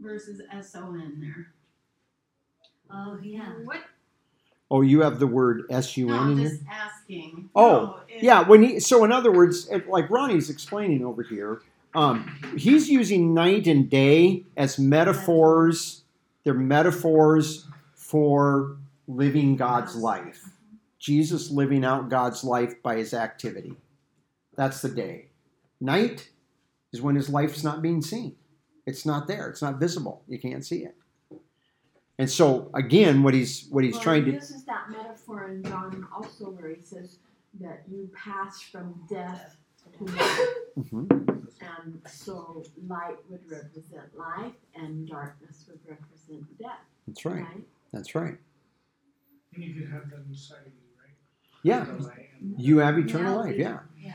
[0.00, 1.48] versus S O N there.
[2.90, 3.48] Oh, yeah.
[3.64, 3.80] what?
[4.74, 7.48] Oh, you have the word S U N I'm in just asking.
[7.54, 11.62] Oh, No, Yeah, when he so in other words, it- like Ronnie's explaining over here,
[11.94, 16.02] um, he's using night and day as metaphors.
[16.42, 20.50] They're metaphors for living God's life.
[20.98, 23.76] Jesus living out God's life by his activity.
[24.56, 25.26] That's the day.
[25.80, 26.30] Night
[26.92, 28.34] is when his life's not being seen.
[28.86, 29.48] It's not there.
[29.48, 30.22] It's not visible.
[30.26, 30.96] You can't see it.
[32.18, 35.62] And so again, what he's what he's Well, trying he to uses that metaphor in
[35.64, 37.18] John also where he says
[37.60, 39.56] that you pass from death
[39.98, 40.40] to life.
[40.78, 41.30] Mhm.
[41.60, 47.42] And so light would represent life and darkness would represent death, That's right.
[47.42, 47.66] right?
[47.92, 48.38] That's right.
[49.54, 51.14] And you could have that inside of you, right?
[51.62, 51.84] Yeah.
[51.84, 53.56] The light and- You have eternal life.
[53.56, 53.80] Yeah.
[54.00, 54.14] Yeah.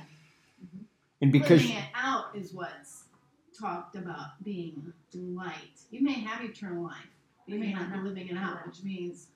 [1.22, 3.06] And because Living it out is what's
[3.60, 5.82] talked about being light.
[5.92, 7.08] You may have eternal life.
[7.50, 9.28] You may not be living it out, which means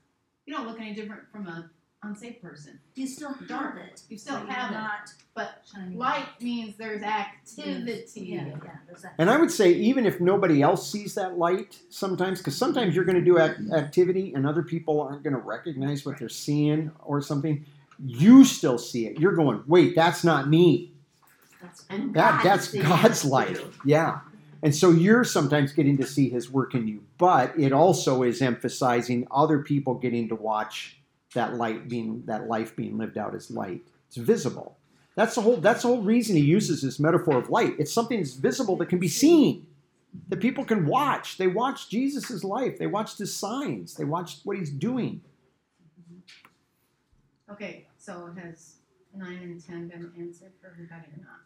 [0.45, 1.69] you don't look any different from a
[2.04, 2.80] unsafe person.
[2.95, 3.78] You still have Dark.
[3.78, 4.02] it.
[4.10, 8.04] You still but have it, not but shining light means there's activity.
[8.15, 8.56] Yeah, yeah,
[8.88, 9.15] there's that.
[9.17, 13.06] And I would say, even if nobody else sees that light, sometimes, because sometimes you're
[13.06, 16.91] going to do ac- activity and other people aren't going to recognize what they're seeing
[17.04, 17.65] or something,
[18.06, 19.19] you still see it.
[19.19, 20.91] You're going, wait, that's not me.
[21.62, 23.60] That's And That God that's God's light.
[23.86, 24.19] Yeah.
[24.63, 28.41] And so you're sometimes getting to see His work in you, but it also is
[28.41, 30.97] emphasizing other people getting to watch
[31.36, 33.82] that light being that life being lived out as light.
[34.08, 34.78] It's visible.
[35.15, 35.58] That's the whole.
[35.58, 37.76] That's the whole reason he uses this metaphor of light.
[37.78, 39.67] It's something that's visible that can be seen,
[40.30, 41.38] that people can watch.
[41.38, 42.80] They watch Jesus' life.
[42.80, 43.95] They watched his signs.
[43.95, 45.21] They watched what he's doing.
[47.52, 48.76] Okay, so has
[49.15, 51.41] nine and ten been answered for everybody or not?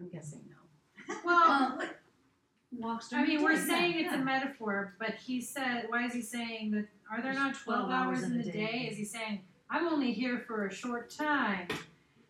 [0.00, 0.59] I'm guessing no.
[1.24, 1.88] Well, Uh, wait.
[2.78, 4.20] Walks I mean, we're day, saying it's yeah.
[4.20, 8.22] a metaphor, but he said, why is he saying that, are there not twelve hours
[8.22, 8.88] in the day?
[8.90, 11.66] Is he saying, I'm only here for a short time?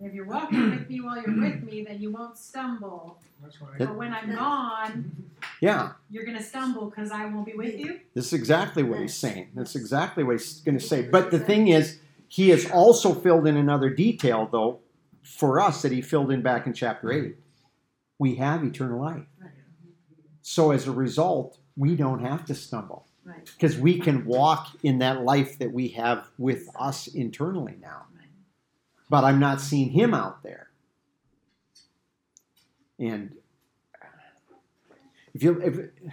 [0.02, 3.18] If you're walking with me while you're with me, then you won't stumble.
[3.42, 3.68] That's why.
[3.78, 5.26] But when I'm gone,
[5.60, 8.00] Yeah, you're gonna stumble because I won't be with you?
[8.14, 9.48] this is exactly what he's saying.
[9.54, 11.02] That's exactly what he's going to say.
[11.02, 14.78] But the thing is, he has also filled in another detail, though,
[15.22, 17.36] for us that he filled in back in chapter eight.
[18.20, 19.24] We have eternal life.
[19.40, 19.50] Right.
[20.42, 24.98] So as a result, we don't have to stumble Right, because we can walk in
[24.98, 28.04] that life that we have with us internally now.
[28.14, 28.28] right.
[29.08, 30.68] But I'm not seeing him out there.
[32.98, 33.36] And
[35.32, 36.12] if you, if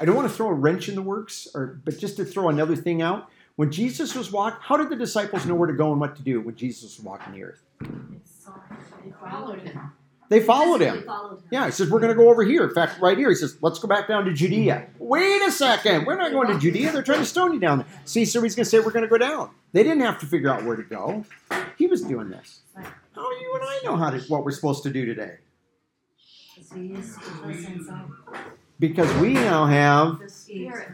[0.00, 2.48] I don't want to throw a wrench in the works, or but just to throw
[2.48, 3.28] another thing out.
[3.56, 6.22] When Jesus was walking, how did the disciples know where to go and what to
[6.22, 7.62] do when Jesus was walking the earth?
[7.82, 9.92] They followed him.
[10.30, 11.02] They followed him.
[11.02, 11.44] Followed him.
[11.50, 12.62] Yeah, he says, We're going to go over here.
[12.62, 14.86] In fact, right here, he says, Let's go back down to Judea.
[15.00, 16.06] Wait a second.
[16.06, 16.92] We're not going to Judea.
[16.92, 17.86] They're trying to stone you down there.
[18.04, 19.50] See, so he's going to say, We're going to go down.
[19.72, 21.24] They didn't have to figure out where to go.
[21.76, 22.60] He was doing this.
[22.76, 25.38] How do you and I know how to, what we're supposed to do today?
[26.54, 28.04] Because he is with us inside.
[28.78, 30.20] Because we now have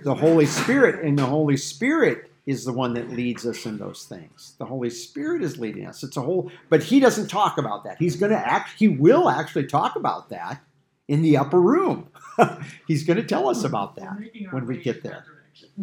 [0.03, 4.04] the Holy Spirit, and the Holy Spirit is the one that leads us in those
[4.04, 4.54] things.
[4.59, 6.04] The Holy Spirit is leading us.
[6.04, 7.96] It's a whole, but he doesn't talk about that.
[7.98, 10.62] He's going to act, he will actually talk about that
[11.09, 12.09] in the upper room.
[12.87, 14.16] He's going to tell us about that.
[14.50, 15.24] when we get there.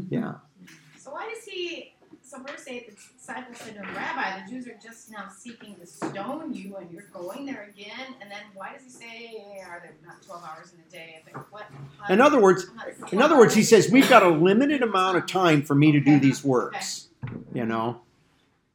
[0.09, 0.35] Yeah.
[0.97, 1.92] So why does he,
[2.33, 5.75] so we're saying the disciples said to him, Rabbi, the Jews are just now seeking
[5.75, 9.79] to stone you and you're going there again, and then why does he say, are
[9.83, 11.21] there not twelve hours in a day?
[11.21, 11.65] I think, what?
[12.09, 12.65] In other words,
[13.11, 15.99] In other words, he says, We've got a limited amount of time for me to
[15.99, 17.09] do these works.
[17.53, 18.01] You know,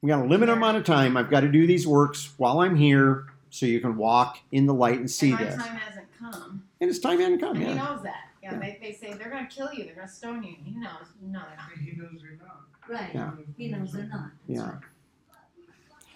[0.03, 1.16] we got a limited amount of time.
[1.16, 4.75] I've got to do these works while I'm here so you can walk in the
[4.75, 5.57] light and see and my this.
[5.57, 6.62] time hasn't come.
[6.81, 8.31] And his time hasn't come And he knows that.
[8.42, 8.59] Yeah, Yeah.
[8.61, 10.55] They, they say they're gonna kill you, they're gonna stone you.
[10.64, 11.71] He knows, no, they're not.
[11.83, 12.67] He knows they're not.
[12.88, 13.31] Right, Yeah.
[13.57, 14.31] he knows they're not.
[14.48, 14.68] That's Yeah.
[14.70, 14.79] right.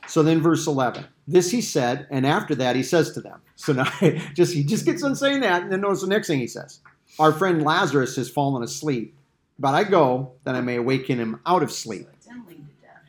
[0.07, 1.05] So then, verse 11.
[1.29, 3.41] This he said, and after that he says to them.
[3.57, 3.85] So now,
[4.35, 6.81] just he just gets on saying that, and then notice the next thing he says.
[7.19, 9.15] Our friend Lazarus has fallen asleep,
[9.59, 12.09] but I go that I may awaken him out of sleep.
[12.21, 13.03] So it didn't lead to death.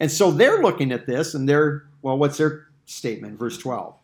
[0.00, 3.38] And so they're looking at this and they're, well, what's their statement?
[3.38, 3.94] Verse 12.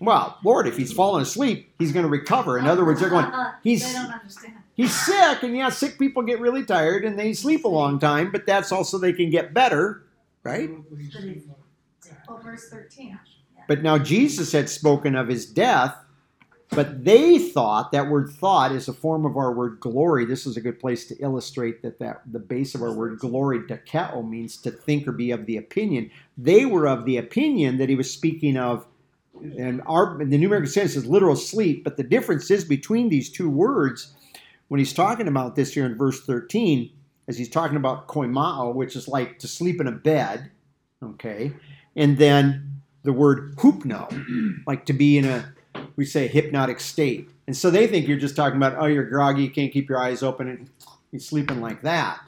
[0.00, 2.58] Well, Lord, if he's fallen asleep, he's going to recover.
[2.58, 3.30] In other words, they're going,
[3.62, 4.54] he's They don't understand.
[4.78, 8.30] He's sick, and yeah, sick people get really tired and they sleep a long time,
[8.30, 10.04] but that's also they can get better,
[10.44, 10.70] right?
[10.88, 11.56] But he's But he- still-
[12.28, 13.18] Well, verse thirteen.
[13.66, 15.96] But now Jesus had spoken of his death,
[16.70, 20.24] but they thought that word thought is a form of our word glory.
[20.24, 23.58] This is a good place to illustrate that, that the base of our word glory,
[23.58, 26.08] dokeo, means to think or be of the opinion.
[26.38, 28.86] They were of the opinion that he was speaking of,
[29.58, 33.28] and our the New American Standard says literal sleep, but the difference is between these
[33.28, 34.14] two words
[34.68, 36.90] when he's talking about this here in verse 13,
[37.26, 40.50] as he's talking about koimao, which is like to sleep in a bed,
[41.02, 41.52] okay,
[41.96, 44.08] and then the word hupno,
[44.66, 45.52] like to be in a,
[45.96, 47.30] we say, hypnotic state.
[47.46, 49.98] And so they think you're just talking about, oh, you're groggy, you can't keep your
[49.98, 50.70] eyes open, and
[51.12, 52.20] you're sleeping like that.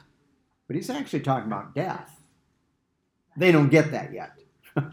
[0.67, 2.21] But he's actually talking about death.
[3.37, 4.31] They don't get that yet.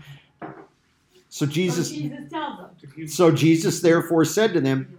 [1.31, 2.71] So Jesus, Jesus tells them.
[2.97, 4.98] To so Jesus therefore said to them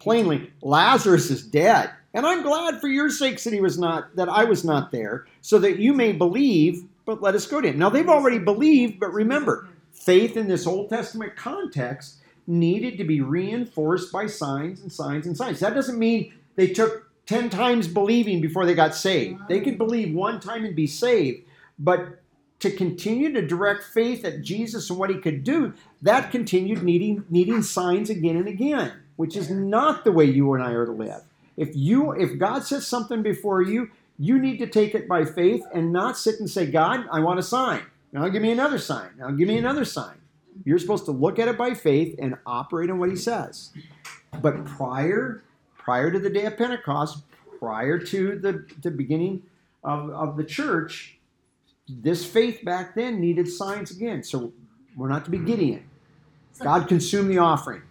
[0.00, 4.28] plainly, Lazarus is dead, and I'm glad for your sakes that he was not, that
[4.28, 6.84] I was not there, so that you may believe.
[7.06, 7.78] But let us go to him.
[7.78, 13.20] Now they've already believed, but remember, faith in this Old Testament context needed to be
[13.20, 15.60] reinforced by signs and signs and signs.
[15.60, 19.40] That doesn't mean they took 10 times believing before they got saved.
[19.48, 21.44] They could believe one time and be saved,
[21.78, 22.20] but
[22.60, 27.24] to continue to direct faith at Jesus and what he could do, that continued needing
[27.30, 30.92] needing signs again and again, which is not the way you and I are to
[30.92, 31.20] live.
[31.58, 35.62] If you if God says something before you, you need to take it by faith
[35.74, 37.82] and not sit and say, God, I want a sign.
[38.12, 39.10] Now give me another sign.
[39.18, 40.16] Now give me another sign.
[40.64, 43.72] You're supposed to look at it by faith and operate on what he says.
[44.40, 45.42] But prior
[45.76, 47.22] prior to the day of Pentecost,
[47.58, 49.42] prior to the, the beginning
[49.84, 51.18] of, of the church,
[51.86, 54.22] this faith back then needed signs again.
[54.22, 54.54] So
[54.96, 55.84] we're not to be Gideon.
[56.58, 57.82] God consumed the offering.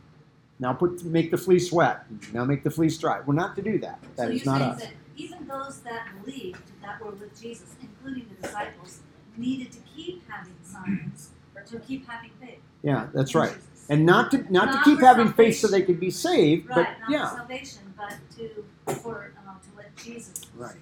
[0.59, 2.05] Now put make the fleece wet.
[2.33, 3.21] Now make the fleece dry.
[3.25, 3.99] We're not to do that.
[4.17, 4.81] That so is you're not us.
[4.81, 9.01] that even those that believed that were with Jesus, including the disciples,
[9.37, 12.59] needed to keep having signs or to keep having faith.
[12.83, 13.53] Yeah, that's right.
[13.53, 13.85] Jesus.
[13.89, 16.67] And not to not, Not to keep for having faith so they could be saved,
[16.67, 18.65] but right, not yeah, for salvation, but to
[19.01, 20.41] for uh, to let Jesus.
[20.55, 20.75] right.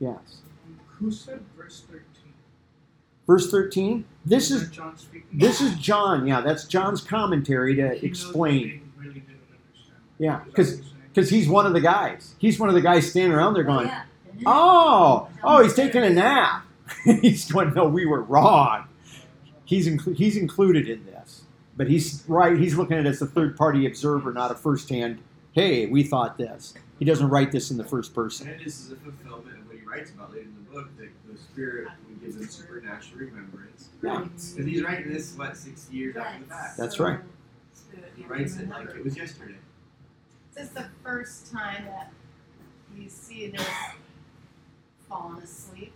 [0.00, 0.42] Yes.
[0.98, 2.11] Who said verse thirteen?
[3.32, 4.04] Verse 13.
[4.26, 4.94] This is John
[5.32, 6.26] this is John.
[6.26, 8.92] Yeah, that's John's commentary to explain.
[8.98, 9.98] they really didn't understand.
[10.18, 11.08] Yeah, because what you're saying?
[11.14, 12.34] because he's one of the guys.
[12.38, 13.90] He's one of the guys standing around there going,
[14.44, 16.66] "Oh, oh, he's taking a nap."
[17.22, 18.84] he's going, "No, we were wrong."
[19.64, 21.44] He's inclu- he's included in this,
[21.78, 22.58] but he's right.
[22.58, 25.20] He's looking at it as a third party observer, not a first hand.
[25.52, 26.74] Hey, we thought this.
[26.98, 28.50] He doesn't write this in the first person.
[28.50, 29.61] And this is a fulfillment of what he
[29.92, 33.90] writes about later in the book, that the Spirit would give them supernatural remembrance.
[34.02, 34.20] Yeah.
[34.20, 36.76] Because he's writing this, what, 60 years after the fact?
[36.76, 37.20] That's so- right.
[38.16, 39.56] He writes it like it was yesterday.
[40.54, 42.10] This Is this the first time that
[42.96, 43.66] you see this
[45.08, 45.92] fallen asleep?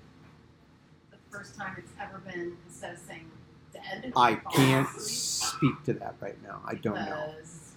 [1.10, 3.30] The first time it's ever been, instead of saying
[3.72, 4.12] dead?
[4.16, 5.72] I can't asleep?
[5.72, 6.60] speak to that right now.
[6.66, 7.34] I don't know.
[7.36, 7.72] Because,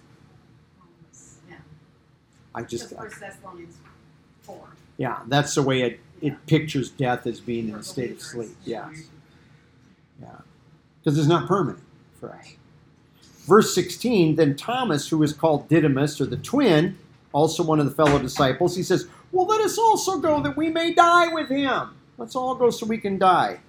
[1.48, 1.56] yeah,
[2.54, 3.76] I just just First Thessalonians
[4.42, 4.68] four.
[4.98, 8.56] yeah, that's the way it it pictures death as being in a state of sleep.
[8.64, 9.04] Yes.
[10.20, 10.28] Yeah.
[11.02, 11.82] Because it's not permanent
[12.18, 12.54] for us.
[13.46, 16.98] Verse 16, then Thomas, who is called Didymus, or the twin,
[17.32, 20.68] also one of the fellow disciples, he says, Well, let us also go that we
[20.68, 21.90] may die with him.
[22.18, 23.60] Let's all go so we can die.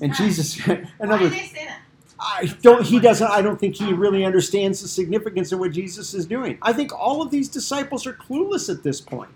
[0.00, 0.58] And Jesus,
[1.00, 1.80] another, did they say that?
[2.20, 6.12] I don't, he doesn't, I don't think he really understands the significance of what Jesus
[6.14, 6.58] is doing.
[6.62, 9.30] I think all of these disciples are clueless at this point.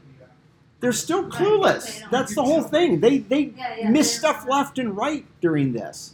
[0.85, 2.01] They're still Right, clueless.
[2.01, 2.07] they.
[2.11, 3.01] That's the whole thing.
[3.01, 6.13] They, they Yeah, yeah, miss they're- stuff left and right during this.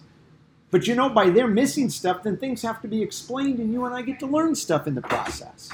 [0.71, 3.85] But you know, by their missing stuff, then things have to be explained, and you
[3.85, 5.71] and I get to learn stuff in the process.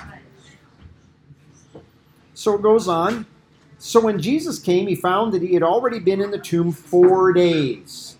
[2.32, 3.26] So it goes on.
[3.78, 7.34] So when Jesus came, he found that he had already been in the tomb four
[7.34, 8.16] days.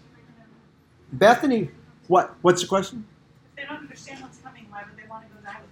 [1.10, 1.70] Bethany,
[2.06, 2.34] what?
[2.42, 3.06] What's the question?
[3.56, 5.70] They don't understand what's coming, why would they want to go die with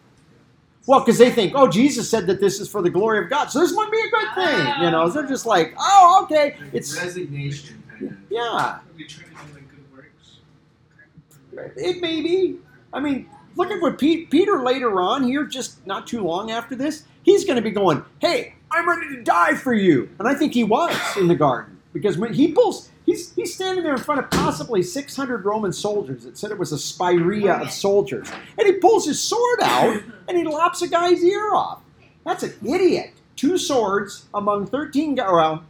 [0.87, 3.51] Well, because they think, oh, Jesus said that this is for the glory of God,
[3.51, 4.59] so this must be a good thing.
[4.59, 4.91] You ah.
[4.91, 8.17] know, they're just like, oh, okay, it's resignation, kind of.
[8.29, 8.43] yeah.
[8.43, 11.75] Are we trying to do like good works?
[11.77, 12.59] It may be.
[12.93, 16.75] I mean, look at what Pete, Peter later on here, just not too long after
[16.75, 20.35] this, he's going to be going, "Hey, I'm ready to die for you," and I
[20.35, 24.01] think he was in the garden because when he pulls, he's he's standing there in
[24.01, 26.25] front of possibly 600 Roman soldiers.
[26.25, 30.37] It said it was a speira of soldiers, and he pulls his sword out and
[30.37, 31.83] he lops a guy's ear off.
[32.25, 33.13] That's an idiot.
[33.37, 35.65] Two swords among 13 guys, well,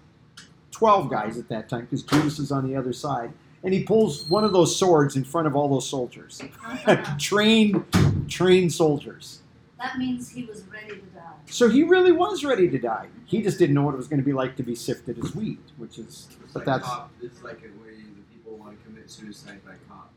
[0.70, 3.32] 12 guys at that time because Judas is on the other side
[3.64, 6.40] and he pulls one of those swords in front of all those soldiers.
[6.42, 7.16] Uh-huh.
[7.18, 7.82] trained,
[8.28, 9.40] trained soldiers.
[9.78, 11.13] That means he was ready to.
[11.46, 13.08] So he really was ready to die.
[13.26, 15.34] He just didn't know what it was going to be like to be sifted as
[15.34, 18.78] wheat, which is, It's but like that's, cop, it's like a way the people want
[18.78, 20.10] to commit suicide by cop.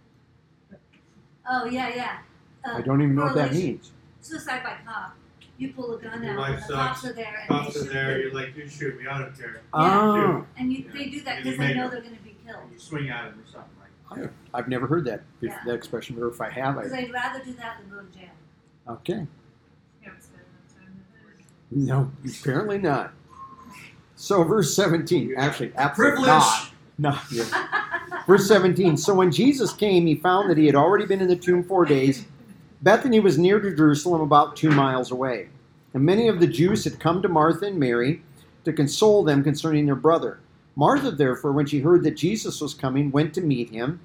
[1.49, 2.17] Oh yeah, yeah.
[2.65, 3.91] Uh, I don't even know what that means.
[4.21, 5.15] Suicide by cop.
[5.57, 7.11] You pull a gun Your out, life and the cops sucks.
[7.11, 8.25] are there, and Cops they are there, you.
[8.25, 9.61] you're like, you shoot me, I don't care.
[9.73, 11.91] Oh, And you, they do that because they know it.
[11.91, 12.59] they're going to be killed.
[12.71, 13.71] You swing at him or something
[14.19, 15.57] like I've never heard that, Yeah.
[15.65, 18.17] that expression, or if I have, Because I, they'd rather do that than go to
[18.17, 18.29] jail.
[18.87, 19.25] okay.
[21.71, 23.13] No, apparently not.
[24.15, 26.27] So verse 17, actually, absolutely Privilege.
[26.27, 26.71] not.
[26.97, 27.45] No, yeah.
[28.25, 28.97] Verse 17.
[28.97, 31.85] So when Jesus came, he found that he had already been in the tomb four
[31.85, 32.25] days.
[32.81, 35.49] Bethany was near to Jerusalem, about two miles away.
[35.93, 38.21] And many of the Jews had come to Martha and Mary
[38.65, 40.39] to console them concerning their brother.
[40.75, 43.99] Martha, therefore, when she heard that Jesus was coming, went to meet him.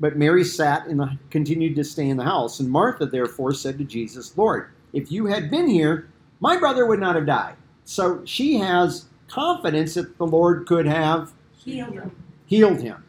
[0.00, 2.60] but Mary sat in the continued to stay in the house.
[2.60, 6.08] And Martha therefore said to Jesus, Lord, if you had been here,
[6.40, 7.54] my brother would not have died.
[7.84, 12.10] So she has confidence that the Lord could have Heal them.
[12.46, 13.02] healed him.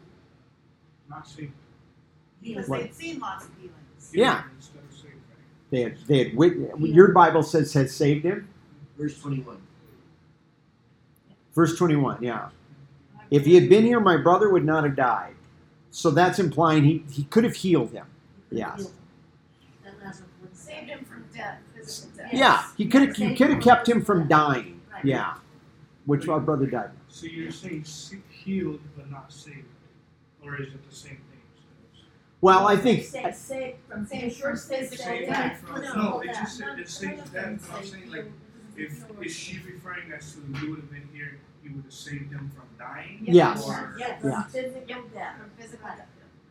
[1.08, 1.52] Not saved.
[2.42, 4.10] Because they'd seen lots of healings.
[4.12, 4.42] Yeah.
[4.56, 5.70] Instead of saved, right?
[5.70, 8.48] They had, they had wit- your Bible says had saved him.
[8.98, 9.58] Verse twenty-one.
[11.54, 12.48] Verse 21, yeah.
[13.30, 15.34] If he had been here, my brother would not have died.
[15.90, 18.06] So that's implying he, he could have healed him.
[18.52, 18.92] Yes.
[19.84, 21.58] That Lazarus would Saved him from death.
[22.32, 24.80] Yeah, he could have he could have kept him from dying.
[25.04, 25.34] Yeah.
[26.06, 26.90] Which our brother died.
[27.08, 27.84] So you're saying
[28.30, 29.66] healed but not saved,
[30.44, 31.24] or is it the same thing?
[32.40, 35.28] Well, I think Say, saved from Saved physical from physical death.
[35.28, 35.60] death.
[35.60, 37.70] From, No, no, hold it just said it saves death.
[37.74, 38.26] I'm saying like,
[38.76, 42.32] if is she referring as to you would have been here, you would have saved
[42.32, 43.18] him from dying?
[43.22, 43.66] Yes.
[43.68, 44.42] Or, Yeah, Yeah.
[44.44, 45.36] physical death.
[45.38, 46.06] From physical death.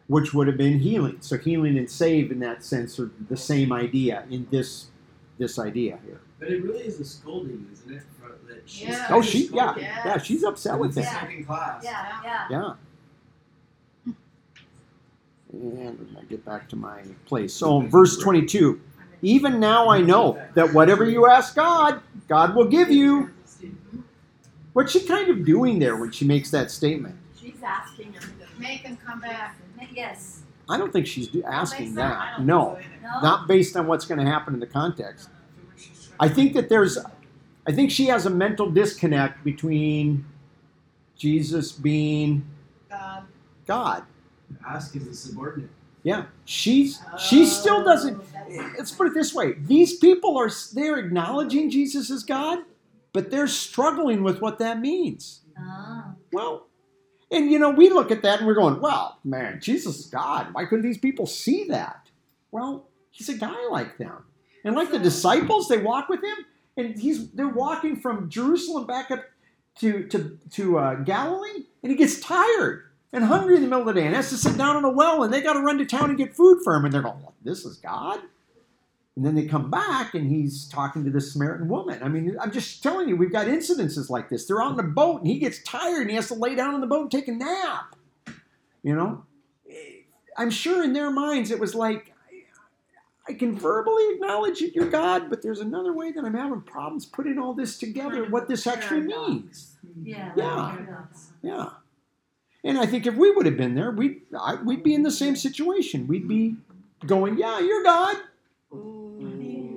[0.07, 1.17] which would have been healing.
[1.21, 4.87] So healing and save in that sense are the same idea in this
[5.39, 6.19] this idea here.
[6.37, 8.03] But it really is a scolding, isn't it?
[8.19, 9.05] For, that she's Yeah.
[9.09, 9.73] Oh, kinda she yeah.
[9.77, 10.01] Yes.
[10.05, 11.19] yeah she's upset with It's a him.
[11.21, 11.83] second class.
[11.83, 12.47] Yeah, yeah.
[12.51, 14.13] Yeah.
[15.51, 17.53] And I get back to my place.
[17.53, 18.79] So verse twenty two.
[19.21, 23.31] Even now I know that whatever you ask God, God will give you.
[24.73, 27.15] What's she kind of doing there when she makes that statement?
[27.41, 29.57] She's asking him to Make him come back.
[29.93, 30.43] Yes.
[30.69, 32.41] I don't think she's asking that.
[32.41, 33.01] No, think so either.
[33.01, 33.21] No?
[33.21, 35.29] not based on what's going to happen in the context.
[35.29, 36.97] I feel like she's trying I think that there's,
[37.67, 40.25] I think she has a mental disconnect between
[41.17, 42.45] Jesus being
[42.89, 43.25] God.
[43.67, 44.03] God.
[44.67, 45.69] Ask is a subordinate.
[46.03, 48.19] Yeah, she's she still doesn't.
[48.19, 52.59] Oh, Let's put it this way: these people are they're acknowledging Jesus as God,
[53.11, 55.41] but they're struggling with what that means.
[55.59, 56.13] Ah.
[56.31, 56.67] Well,
[57.31, 60.53] and you know, we look at that and we're going, "Well, man, Jesus is God.
[60.53, 62.09] Why couldn't these people see that?"
[62.51, 64.25] Well, he's a guy like them,
[64.63, 66.37] and like the disciples, they walk with him,
[66.77, 69.25] and he's they're walking from Jerusalem back up
[69.79, 73.93] to to to uh, Galilee, and he gets tired and hungry in the middle of
[73.93, 75.77] the day and has to sit down in a well, and they got to run
[75.77, 78.19] to town and get food for him, and they're going, "This is God."
[79.19, 82.01] And then they come back and he's talking to this Samaritan woman.
[82.01, 84.45] I mean, I'm just telling you, we've got incidences like this.
[84.45, 86.79] They're on the boat and he gets tired and he has to lay down on
[86.79, 87.97] the boat and take a nap.
[88.81, 89.25] You know?
[90.37, 92.13] I'm sure in their minds it was like,
[93.27, 97.05] I can verbally acknowledge that you're God, but there's another way that I'm having problems
[97.05, 99.75] putting all this together, what this actually means.
[100.01, 100.31] Yeah.
[100.37, 100.77] Yeah.
[101.41, 101.69] Yeah.
[102.63, 105.11] And I think if we would have been there, we'd, I, we'd be in the
[105.11, 106.07] same situation.
[106.07, 106.55] We'd be
[107.05, 108.15] going, yeah, you're God.
[108.73, 109.08] Mm,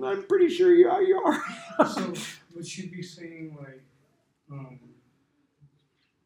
[0.07, 1.03] I'm pretty sure you are.
[1.03, 1.87] You are.
[1.87, 2.15] So
[2.55, 3.83] would she be saying like,
[4.51, 4.79] um,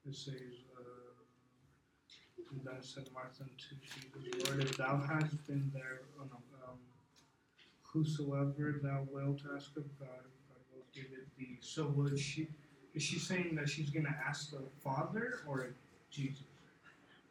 [0.08, 0.34] it says,
[0.76, 6.36] uh, and then said Martha to Jesus, Lord, if thou hast been there, oh no,
[6.68, 6.78] um,
[7.82, 11.58] whosoever thou wilt ask of God, God will give it thee.
[11.60, 12.48] So would she?
[12.94, 15.74] Is she saying that she's gonna ask the Father or
[16.10, 16.44] Jesus?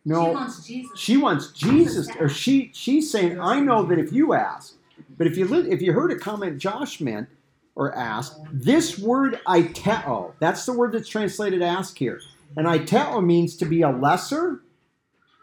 [0.05, 0.99] No, she wants Jesus.
[0.99, 4.75] she wants Jesus, or she she's saying, I know that if you ask,
[5.17, 7.29] but if you li- if you heard a comment Josh meant
[7.75, 12.21] or asked, this word aiteo, that's the word that's translated ask here,
[12.57, 14.61] and aiteo means to be a lesser,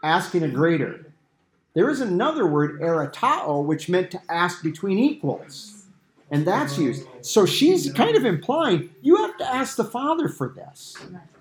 [0.03, 1.11] asking a greater.
[1.75, 5.85] There is another word erotao, which meant to ask between equals,
[6.29, 7.07] and that's used.
[7.21, 10.95] So she's kind of implying you have to ask the Father for this,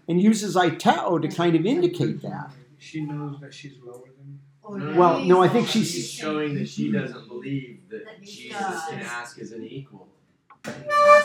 [0.09, 2.51] and uses aiteo to kind of indicate that.
[2.78, 4.41] She knows that she's lower than.
[4.64, 4.97] Oh, or No, yeah.
[4.99, 9.01] Well, no, I think she's, she's- showing that she doesn't believe that, That Jesus can
[9.01, 10.09] ask as an equal.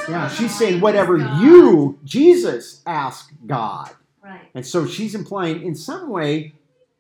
[0.10, 3.92] Yeah, she's saying whatever you, Jesus, ask God.
[4.24, 4.50] Right.
[4.56, 6.54] And so she's implying in some way,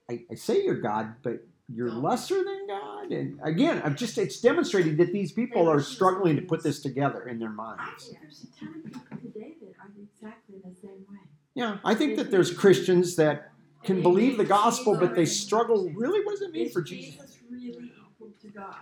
[0.09, 1.43] I, I say you're God, but
[1.73, 3.11] you're lesser than God.
[3.11, 7.27] And again, I'm just it's demonstrating that these people are struggling to put this together
[7.27, 8.05] in their minds.
[8.05, 11.19] think there's a ton of people today that are exactly the same way.
[11.55, 13.51] Yeah, I think that there's Christians that
[13.83, 15.91] can believe the gospel, but they struggle.
[15.95, 17.15] Really, what does it mean for Jesus?
[17.15, 18.75] Jesus really equal to God?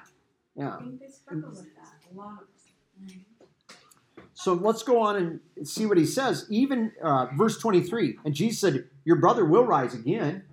[0.56, 0.76] Yeah.
[0.76, 2.44] I think they struggle with that, a lot.
[4.34, 5.16] So let's go on
[5.56, 6.46] and see what he says.
[6.50, 8.20] Even uh, verse 23.
[8.26, 10.44] And Jesus said, Your brother will rise again.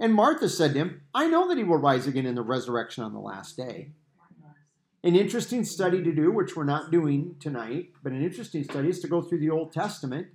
[0.00, 3.04] And Martha said to him, I know that he will rise again in the resurrection
[3.04, 3.90] on the last day.
[5.04, 9.00] An interesting study to do, which we're not doing tonight, but an interesting study is
[9.00, 10.28] to go through the Old Testament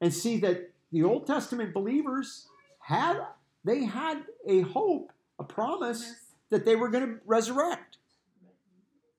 [0.00, 2.46] and see that the Old Testament believers
[2.80, 3.18] had
[3.64, 6.14] they had a hope, a promise
[6.52, 7.96] that they were going to resurrect.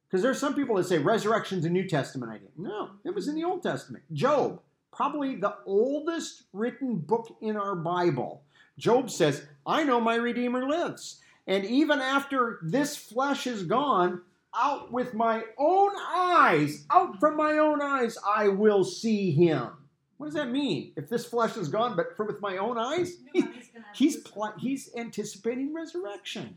[0.07, 2.49] Because there are some people that say resurrection's a New Testament idea.
[2.55, 4.03] No, it was in the Old Testament.
[4.13, 4.61] Job,
[4.91, 8.43] probably the oldest written book in our Bible.
[8.77, 11.21] Job says, I know my Redeemer lives.
[11.47, 14.21] And even after this flesh is gone,
[14.55, 19.69] out with my own eyes, out from my own eyes, I will see him.
[20.17, 20.93] What does that mean?
[20.95, 23.45] If this flesh is gone, but for with my own eyes, he's
[23.93, 24.23] he's
[24.59, 26.55] he's anticipating resurrection.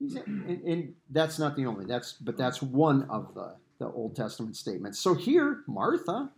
[0.00, 1.86] And, and that's not the only.
[1.86, 4.98] That's but that's one of the the Old Testament statements.
[4.98, 6.30] So here, Martha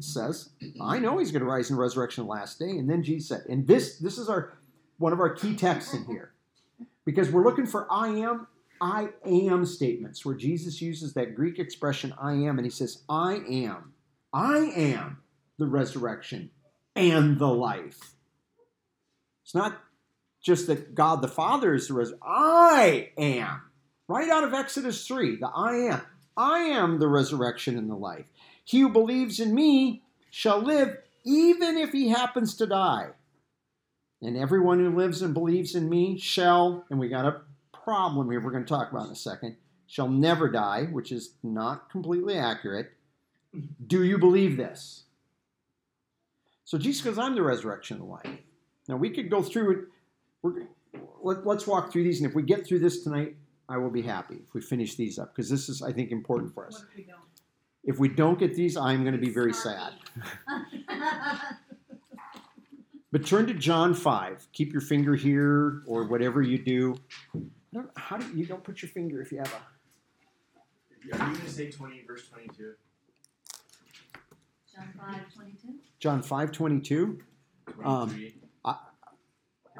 [0.00, 3.42] says, "I know he's going to rise in resurrection last day." And then Jesus said,
[3.48, 4.58] and this this is our
[4.98, 6.32] one of our key texts in here
[7.04, 8.46] because we're looking for I am
[8.82, 13.34] I am statements where Jesus uses that Greek expression I am, and he says, I
[13.48, 13.92] am,
[14.32, 15.18] I am
[15.56, 16.50] the resurrection
[16.96, 18.16] and the life.
[19.44, 19.80] It's not
[20.42, 22.26] just that God the Father is the resurrection.
[22.26, 23.62] I am.
[24.08, 26.02] Right out of Exodus 3, the I am.
[26.36, 28.26] I am the resurrection and the life.
[28.64, 33.10] He who believes in me shall live even if he happens to die.
[34.20, 37.40] And everyone who lives and believes in me shall, and we got a
[37.72, 41.34] problem here we're going to talk about in a second, shall never die, which is
[41.42, 42.92] not completely accurate.
[43.86, 45.04] Do you believe this?
[46.64, 48.40] So Jesus goes, I'm the resurrection and the life.
[48.88, 49.88] Now we could go through.
[50.42, 50.64] We're,
[51.22, 53.36] let, let's walk through these, and if we get through this tonight,
[53.68, 56.52] I will be happy if we finish these up because this is, I think, important
[56.52, 56.74] for us.
[56.74, 57.20] What if we don't?
[57.84, 59.92] If we don't get these, I'm going to be very sad.
[63.10, 64.48] But turn to John 5.
[64.52, 66.96] Keep your finger here or whatever you do.
[67.34, 67.38] I
[67.74, 71.48] don't, how do you don't put your finger if you have a Are you gonna
[71.48, 72.72] say twenty verse twenty two?
[74.74, 75.74] John five twenty-two.
[75.98, 77.02] John 5:22.
[77.84, 78.26] Um, Twenty-three?
[78.26, 78.41] I- Cause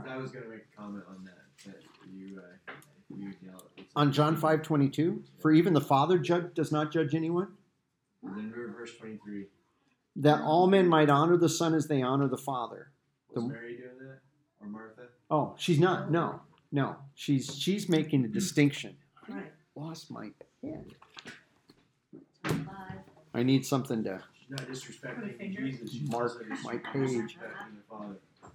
[0.09, 1.82] I was gonna make a comment on that, that
[2.12, 2.72] you, uh,
[3.16, 3.84] you yell at.
[3.96, 7.48] On John 5:22, for even the Father judge does not judge anyone,
[8.22, 9.46] And then verse twenty three.
[10.16, 12.92] that all men might honor the Son as they honor the Father.
[13.34, 14.20] Was The- Mary doing that?
[14.61, 15.09] Or Martha?
[15.30, 16.11] Oh, she's not.
[16.11, 16.40] No.
[16.70, 16.96] No.
[17.14, 18.96] She's she's making a distinction.
[19.28, 19.53] Right.
[19.74, 20.30] Lost my
[20.62, 20.86] pen.
[22.44, 22.98] Five.
[23.34, 25.57] I need something to She's not disrespecting?
[25.57, 26.32] Jesus, she's Mark
[26.64, 27.38] my page.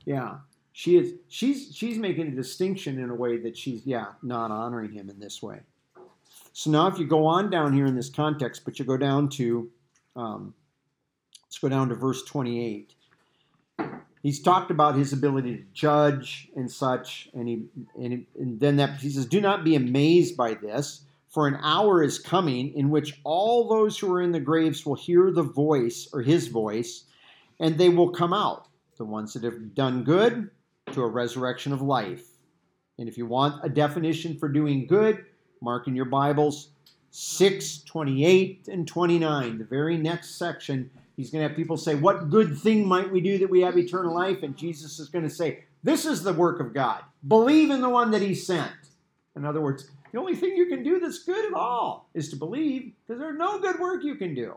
[0.06, 0.38] Yeah,
[0.78, 1.14] she is.
[1.28, 5.20] She's she's making a distinction in a way that she's yeah not honoring him in
[5.20, 5.62] this way.
[6.54, 9.30] So now, if you go on down here in this context, but you go down
[9.30, 9.72] to,
[10.16, 10.54] um,
[11.48, 12.94] let's go down to verse twenty-eight.
[14.22, 17.64] He's talked about his ability to judge and such, and he
[18.00, 21.58] and, he, and then that he says, "Do not be amazed by this, for an
[21.64, 25.42] hour is coming in which all those who are in the graves will hear the
[25.42, 27.06] voice or his voice,
[27.60, 28.68] and they will come out."
[28.98, 30.50] the ones that have done good
[30.98, 32.26] to a resurrection of life.
[32.98, 35.26] And if you want a definition for doing good,
[35.62, 36.70] mark in your Bibles
[37.12, 39.60] 6, 28, and 29.
[39.60, 43.22] The very next section, he's going to have people say, What good thing might we
[43.22, 44.42] do that we have eternal life?
[44.42, 47.04] And Jesus is going to say, This is the work of God.
[47.28, 48.72] Believe in the one that he sent.
[49.36, 52.36] In other words, the only thing you can do that's good at all is to
[52.36, 54.56] believe, because there's no good work you can do.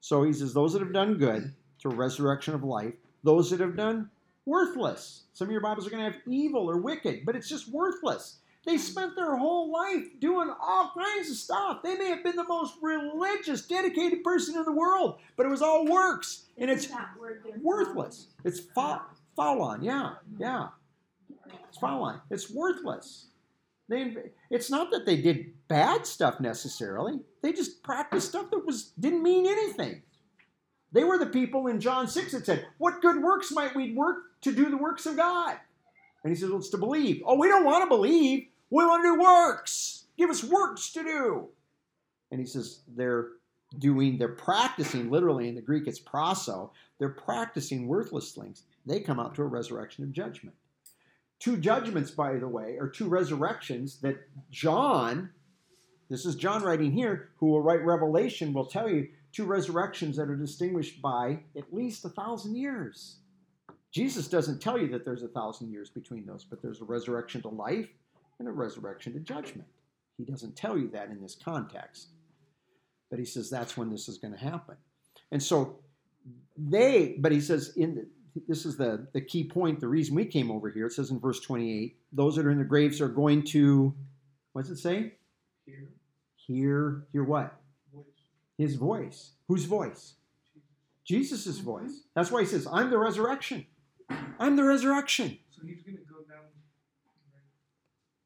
[0.00, 3.76] So he says, Those that have done good to resurrection of life, those that have
[3.76, 4.08] done
[4.46, 5.22] worthless.
[5.32, 8.38] Some of your Bibles are going to have evil or wicked, but it's just worthless.
[8.66, 11.82] They spent their whole life doing all kinds of stuff.
[11.82, 15.60] They may have been the most religious, dedicated person in the world, but it was
[15.60, 17.58] all works, and it's Isn't that word there?
[17.62, 18.28] worthless.
[18.44, 19.02] It's fa-
[19.36, 20.68] on, yeah, yeah.
[21.68, 22.20] It's fall on.
[22.30, 23.26] It's worthless.
[23.88, 24.14] They,
[24.50, 27.20] it's not that they did bad stuff necessarily.
[27.42, 30.02] They just practiced stuff that was didn't mean anything.
[30.92, 34.18] They were the people in John 6 that said, What good works might we work
[34.44, 35.56] to do the works of God?
[36.22, 37.22] And he says, Well, it's to believe.
[37.26, 38.46] Oh, we don't want to believe.
[38.70, 40.04] We want to do works.
[40.16, 41.48] Give us works to do.
[42.30, 43.28] And he says, They're
[43.78, 46.70] doing, they're practicing, literally in the Greek, it's prasso.
[46.98, 48.62] They're practicing worthless things.
[48.86, 50.56] They come out to a resurrection of judgment.
[51.40, 54.16] Two judgments, by the way, or two resurrections that
[54.50, 55.30] John,
[56.08, 60.30] this is John writing here, who will write Revelation, will tell you two resurrections that
[60.30, 63.16] are distinguished by at least a thousand years.
[63.94, 67.40] Jesus doesn't tell you that there's a thousand years between those, but there's a resurrection
[67.42, 67.88] to life
[68.40, 69.68] and a resurrection to judgment.
[70.18, 72.08] He doesn't tell you that in this context,
[73.08, 74.74] but he says that's when this is going to happen.
[75.30, 75.78] And so
[76.56, 78.06] they, but he says in the,
[78.48, 79.78] this is the the key point.
[79.78, 80.86] The reason we came over here.
[80.86, 83.94] It says in verse 28, those that are in the graves are going to,
[84.52, 85.12] what does it say?
[85.66, 85.88] Hear.
[86.34, 87.54] Hear, hear what?
[87.92, 88.04] voice.
[88.58, 89.30] His voice.
[89.46, 90.14] Whose voice?
[91.04, 91.64] Jesus' mm-hmm.
[91.64, 92.00] voice.
[92.16, 93.66] That's why he says, I'm the resurrection.
[94.38, 95.38] I'm the resurrection.
[95.50, 96.44] So he's gonna go down.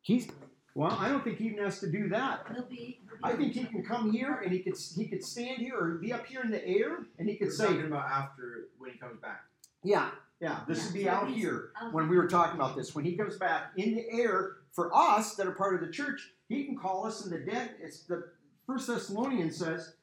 [0.00, 0.28] He's,
[0.74, 2.46] well, I don't think he even has to do that.
[2.52, 2.76] He'll be.
[2.76, 5.76] he'll be- I think he can come here and he could he could stand here
[5.76, 8.68] or be up here in the air and he could We're say, talking about after
[8.78, 9.42] when he comes back.
[9.82, 10.10] Yeah,
[10.40, 12.94] Yeah, this would be so out here out when we were talking about this.
[12.94, 16.32] When he comes back in the air for us that are part of the church,
[16.48, 17.74] he can call us in the dead.
[17.80, 18.30] It's the
[18.66, 19.94] First Thessalonians says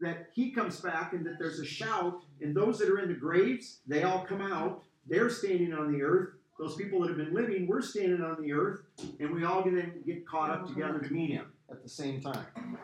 [0.00, 3.14] that he comes back and that there's a shout, and those that are in the
[3.14, 4.82] graves, they all come out.
[5.08, 6.30] They're standing on the earth.
[6.58, 8.80] Those people that have been living, we're standing on the earth,
[9.20, 12.76] and we all then get caught up together to meet him at the same time.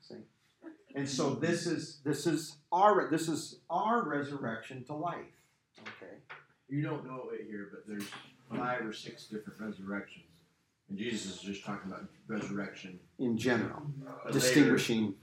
[0.00, 0.14] See?
[0.94, 5.18] And so this is this is our this is our resurrection to life.
[5.80, 6.14] Okay.
[6.68, 8.08] You don't know it here, but there's
[8.54, 10.24] five or six different resurrections.
[10.88, 13.00] And Jesus is just talking about resurrection.
[13.18, 13.82] In general,
[14.24, 15.14] But distinguishing.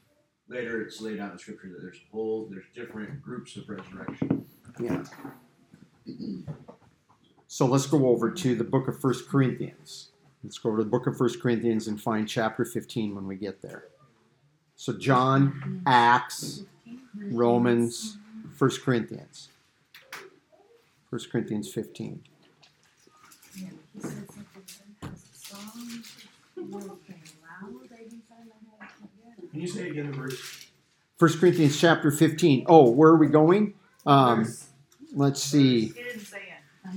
[0.49, 4.45] Later, later it's laid out in scripture that there's whole there's different groups of resurrection.
[4.79, 5.03] Yeah.
[7.47, 10.09] So let's go over to the book of First Corinthians.
[10.43, 13.35] Let's go over to the book of First Corinthians and find chapter 15 when we
[13.35, 13.85] get there.
[14.75, 16.63] So John, Acts,
[17.15, 18.17] Romans,
[18.55, 19.49] First Corinthians.
[21.09, 22.23] First Corinthians 15.
[23.55, 24.45] Yeah, he said something,
[25.03, 26.15] was it Psalms?
[26.57, 28.49] They were playing loud, they didn't sound
[28.79, 29.51] like that.
[29.51, 30.67] Can you say again the verse?
[31.17, 32.65] First Corinthians chapter 15.
[32.67, 33.75] Oh, where are we going?
[34.07, 34.47] Um,
[35.13, 35.87] let's see.
[35.87, 36.37] He didn't say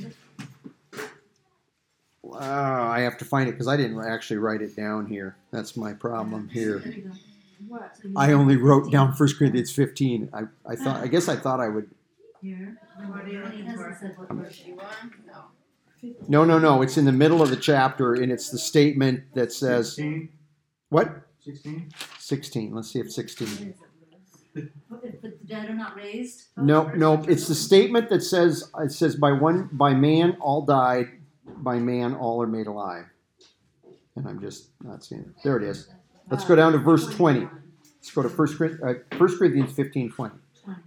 [0.00, 0.12] it.
[2.24, 5.36] Uh, I have to find it because I didn't actually write it down here.
[5.52, 6.80] That's my problem here.
[6.80, 7.10] There you go.
[7.68, 7.96] What?
[8.16, 10.30] I only wrote down First Corinthians 15.
[10.32, 11.88] I, I thought I guess I thought I would
[12.42, 12.76] Here.
[13.06, 13.98] What are you He looking hasn't for?
[14.00, 14.62] said what verse.
[14.66, 14.90] You want?
[15.26, 15.44] No.
[16.28, 16.82] No, no, no.
[16.82, 20.28] It's in the middle of the chapter and it's the statement that says 16?
[20.90, 21.22] what?
[21.40, 21.90] 16?
[22.18, 22.74] 16.
[22.74, 23.74] Let's see if 16.
[25.46, 26.44] If if the dead are not raised?
[26.56, 31.06] No, no, it's the statement that says it says by one by man all died,
[31.46, 33.04] by man all are made alive.
[34.16, 35.28] And I'm just not seeing it.
[35.44, 35.88] There it is.
[36.30, 37.40] Let's go down to verse 20.
[37.40, 40.34] Let's go to First Corinth- uh, 1 Corinthians 15, 20.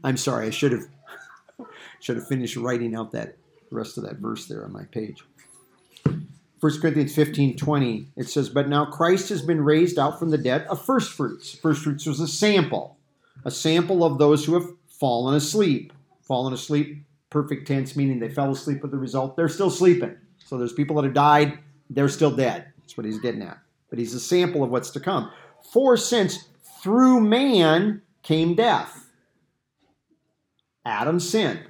[0.03, 0.88] I'm sorry, I should have
[1.99, 3.38] should have finished writing out that
[3.72, 5.24] rest of that verse there on my page.
[6.60, 10.38] 1 Corinthians 15, 20, it says, But now Christ has been raised out from the
[10.38, 11.53] dead of first fruits.
[11.53, 12.97] First fruits was a sample,
[13.46, 15.94] a sample of those who have fallen asleep.
[16.22, 19.36] Fallen asleep, perfect tense, meaning they fell asleep with the result.
[19.36, 20.16] They're still sleeping.
[20.46, 21.60] So there's people that have died,
[21.90, 22.72] they're still dead.
[22.78, 23.58] That's what he's getting at.
[23.90, 25.32] But he's a sample of what's to come.
[25.72, 26.50] For since
[26.82, 29.10] through man came death,
[30.86, 31.66] Adam sinned.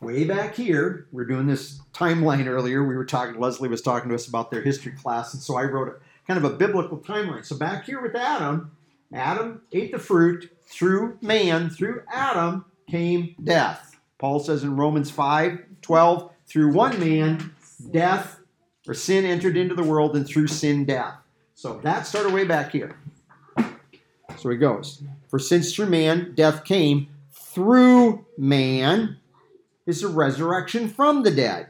[0.00, 2.84] Way back here, we are doing this timeline earlier.
[2.86, 5.64] We were talking, Leslie was talking to us about their history class, and so I
[5.64, 7.44] wrote a kind of a biblical timeline.
[7.44, 8.70] So back here with Adam,
[9.12, 10.50] Adam ate the fruit.
[10.70, 13.98] Through man, through Adam, came death.
[14.18, 17.54] Paul says in Romans 5 12, through one man,
[17.90, 18.38] death
[18.86, 21.14] or sin entered into the world, and through sin, death.
[21.54, 22.96] So that started way back here.
[24.36, 25.02] So he goes.
[25.28, 29.18] For since through man death came, through man
[29.86, 31.68] is a resurrection from the dead.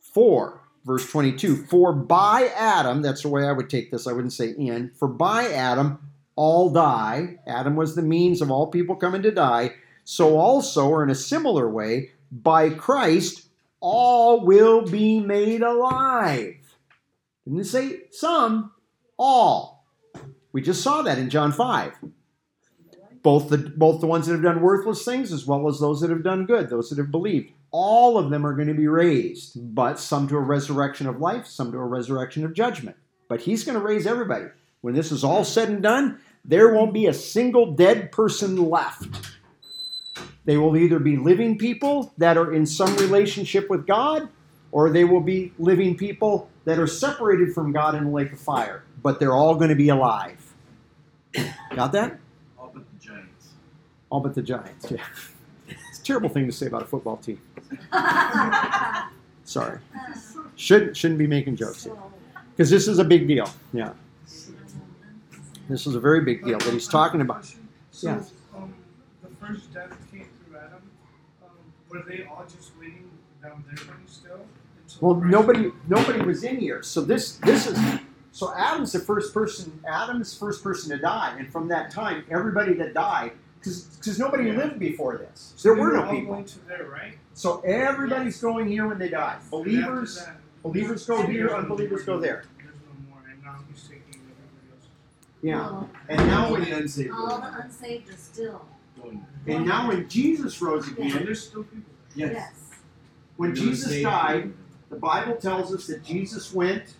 [0.00, 4.32] For, verse 22, for by Adam, that's the way I would take this, I wouldn't
[4.32, 5.98] say in, for by Adam
[6.36, 7.38] all die.
[7.46, 9.72] Adam was the means of all people coming to die.
[10.04, 13.48] So also, or in a similar way, by Christ
[13.80, 16.56] all will be made alive.
[17.44, 18.72] Didn't it say some?
[19.18, 19.84] All.
[20.52, 21.94] We just saw that in John 5.
[23.22, 26.10] Both the both the ones that have done worthless things as well as those that
[26.10, 27.52] have done good, those that have believed.
[27.72, 31.46] All of them are going to be raised, but some to a resurrection of life,
[31.46, 32.96] some to a resurrection of judgment.
[33.28, 34.46] But he's going to raise everybody.
[34.86, 39.32] When this is all said and done, there won't be a single dead person left.
[40.44, 44.28] They will either be living people that are in some relationship with God,
[44.70, 48.38] or they will be living people that are separated from God in the lake of
[48.38, 48.84] fire.
[49.02, 50.54] But they're all going to be alive.
[51.74, 52.20] Got that?
[52.56, 53.48] All but the Giants.
[54.08, 54.88] All but the Giants.
[54.88, 55.02] Yeah.
[55.66, 57.40] It's a terrible thing to say about a football team.
[59.44, 59.80] Sorry.
[60.54, 61.96] Shouldn't shouldn't be making jokes here.
[62.52, 63.50] Because this is a big deal.
[63.72, 63.92] Yeah.
[65.68, 67.44] This is a very big deal that he's talking about.
[67.90, 68.22] So, Yeah.
[68.56, 68.74] um,
[69.22, 70.80] the first death came through Adam.
[71.42, 71.48] Um,
[71.88, 73.10] were they all just waiting
[73.42, 74.46] down there still?
[75.00, 76.82] Well, nobody nobody was in here.
[76.82, 77.78] So this this is
[78.32, 79.80] so Adam's the first person.
[79.88, 84.58] Adam's first person to die, and from that time, everybody that died, because nobody Yeah.
[84.58, 85.52] lived before this.
[85.56, 86.34] So There they were no people.
[86.34, 87.18] going to there, right?
[87.34, 89.38] So everybody's going here when they die.
[89.50, 92.44] Believers, after believers go here, unbelievers go there.
[92.58, 93.95] There's no more, and now he's taking everybody else.
[95.42, 95.56] Yeah.
[95.60, 98.64] Well, And now All when the unsaved All the unsaved are still,
[99.46, 101.92] and now when Jesus rose And again, there's still people.
[102.14, 102.32] Yes.
[102.32, 102.70] yes.
[103.36, 104.52] when The Jesus unsaved died,
[104.90, 106.94] the Bible tells us that Jesus went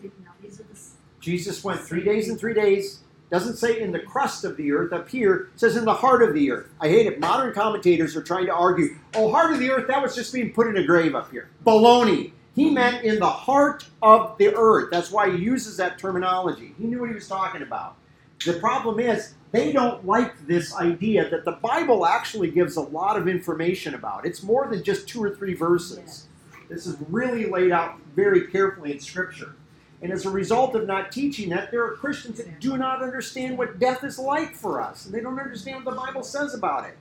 [0.00, 3.80] See, now these are the, s- Jesus went three days and three days Doesn't say
[3.80, 6.68] in the crust of the earth up here, says in the heart of the earth.
[6.80, 7.20] I hate it.
[7.20, 10.52] Modern commentators are trying to argue, oh, heart of the earth, that was just being
[10.52, 11.48] put in a grave up here.
[11.66, 12.32] Baloney.
[12.60, 14.90] He meant in the heart of the earth.
[14.90, 16.74] That's why he uses that terminology.
[16.78, 17.96] He knew what he was talking about.
[18.44, 23.16] The problem is, they don't like this idea that the Bible actually gives a lot
[23.16, 24.26] of information about.
[24.26, 26.26] It's more than just two or three verses.
[26.68, 29.56] This is really laid out very carefully in Scripture.
[30.02, 33.56] And as a result of not teaching that, there are Christians that do not understand
[33.56, 35.06] what death is like for us.
[35.06, 36.98] And they don't understand what the Bible says about it.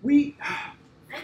[0.00, 0.36] We.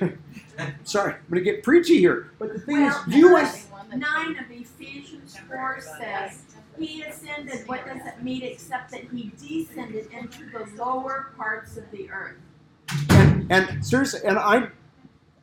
[0.85, 2.31] Sorry, I'm going to get preachy here.
[2.39, 4.01] But the thing Well, is, you and.
[4.01, 6.43] nine of Ephesians four says,
[6.79, 11.91] He ascended, what does it mean except that he descended into the lower parts of
[11.91, 12.37] the earth?
[13.11, 14.69] And, and seriously, and I,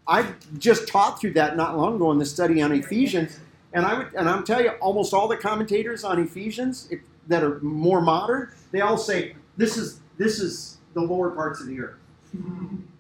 [0.07, 0.27] I
[0.57, 3.39] just taught through that not long ago in the study on Ephesians,
[3.73, 7.43] and I would, and I'm telling you, almost all the commentators on Ephesians if, that
[7.43, 11.79] are more modern, they all say this is this is the lower parts of the
[11.81, 11.97] earth,
[12.31, 12.43] Just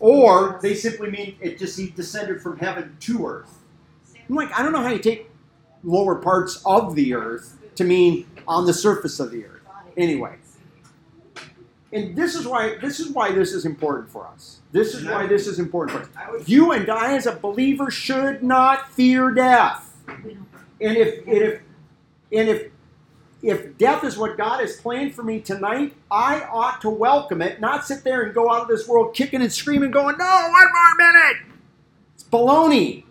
[0.00, 3.58] or they simply mean it just he descended from heaven to earth.
[4.28, 5.30] I'm like, I don't know how you take
[5.82, 9.62] lower parts of the earth to mean on the surface of the earth.
[9.96, 10.36] Anyway.
[11.92, 14.60] And this is why this is why this is important for us.
[14.72, 16.46] This is why this is important for us.
[16.46, 19.96] You and I, as a believer, should not fear death.
[20.06, 21.60] And if and if
[22.30, 22.70] and if
[23.42, 27.60] if death is what God has planned for me tonight, I ought to welcome it,
[27.60, 30.50] not sit there and go out of this world kicking and screaming, going, "No, one
[30.52, 31.36] more minute."
[32.14, 33.04] It's baloney.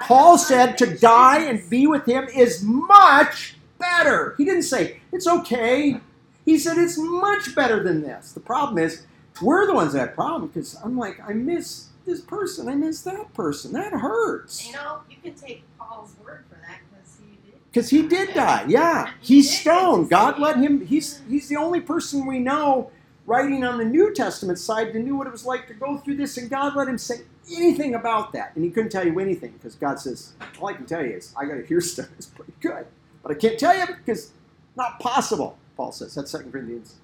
[0.00, 4.34] Paul said to die and be with him is much better.
[4.36, 6.00] He didn't say it's okay.
[6.44, 8.32] He said it's much better than this.
[8.32, 9.06] The problem is
[9.40, 13.02] we're the ones that have problem because I'm like I miss this person, I miss
[13.02, 13.72] that person.
[13.72, 17.60] That hurts You know, you can take Paul's word for that because he did.
[17.76, 18.64] Because he did die.
[18.66, 20.08] Yeah, he's stoned.
[20.08, 20.86] God let him.
[20.86, 22.90] He's he's the only person we know
[23.26, 26.16] writing on the New Testament side that knew what it was like to go through
[26.16, 27.16] this, and God let him say
[27.54, 30.86] anything about that, and he couldn't tell you anything because God says all I can
[30.86, 32.86] tell you is I got to hear stuff that's pretty good,
[33.22, 34.32] but I can't tell you because
[34.74, 35.58] not possible.
[35.76, 36.94] Paul says that's Second Corinthians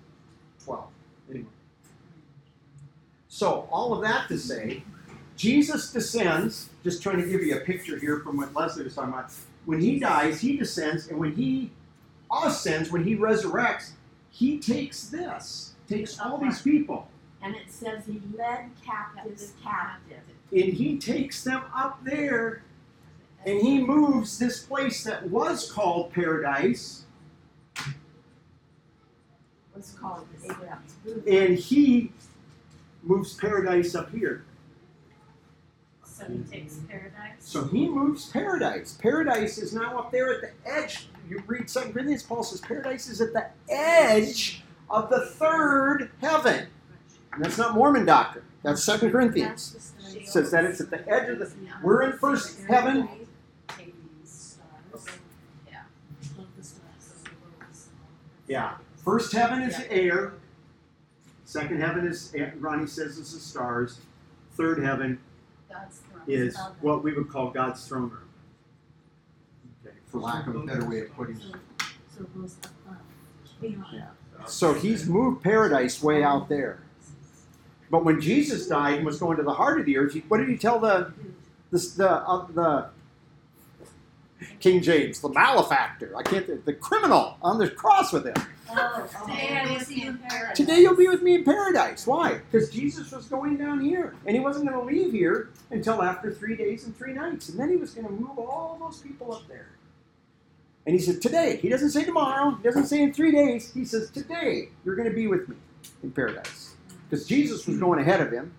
[0.64, 0.88] twelve.
[1.28, 1.48] Anyway.
[3.28, 4.84] So all of that to say,
[5.36, 6.70] Jesus descends.
[6.82, 9.30] Just trying to give you a picture here from what Leslie was talking about
[9.64, 11.70] when he dies, he descends, and when he
[12.44, 13.92] ascends, when he resurrects,
[14.30, 17.08] he takes this, takes all these people,
[17.42, 20.22] And it says he led captives captive.
[20.52, 22.62] and he takes them up there,
[23.44, 27.04] and he moves this place that was called paradise,
[29.74, 30.94] Was called Abraham's
[31.26, 32.12] and he
[33.02, 34.44] moves paradise up here.
[36.26, 37.32] So he takes paradise.
[37.40, 38.92] So he moves paradise.
[39.00, 41.08] Paradise is now up there at the edge.
[41.28, 46.66] You read Second Corinthians, Paul says paradise is at the edge of the third heaven.
[47.32, 48.44] And that's not Mormon doctrine.
[48.62, 49.92] That's Second Corinthians.
[50.14, 51.50] It says that it's at the edge of the.
[51.82, 53.08] We're in first heaven.
[58.46, 58.74] Yeah.
[59.04, 60.34] First heaven is the air.
[61.44, 64.00] Second heaven is Ronnie says is the stars.
[64.56, 65.18] Third heaven.
[66.26, 68.28] Is what we would call God's throne room.
[69.84, 71.56] Okay, for lack of a better way of putting it.
[72.14, 72.98] So it goes above,
[73.60, 73.86] beyond.
[73.92, 74.06] Yeah.
[74.46, 76.82] So he's moved paradise way out there.
[77.90, 80.48] But when Jesus died and was going to the heart of the earth, what did
[80.48, 81.12] he tell the
[81.70, 82.86] the the, uh, the
[84.60, 86.14] King James, the malefactor?
[86.16, 88.34] I can't the criminal on the cross with him.
[90.54, 92.06] Today you'll be with me in paradise.
[92.06, 92.40] Why?
[92.50, 96.32] Because Jesus was going down here, and he wasn't going to leave here until after
[96.32, 99.32] three days and three nights, and then he was going to move all those people
[99.34, 99.70] up there.
[100.86, 102.56] And he said, "Today." He doesn't say tomorrow.
[102.56, 103.72] He doesn't say in three days.
[103.72, 105.56] He says, "Today you're going to be with me
[106.02, 106.74] in paradise."
[107.08, 108.52] Because Jesus was going ahead of him,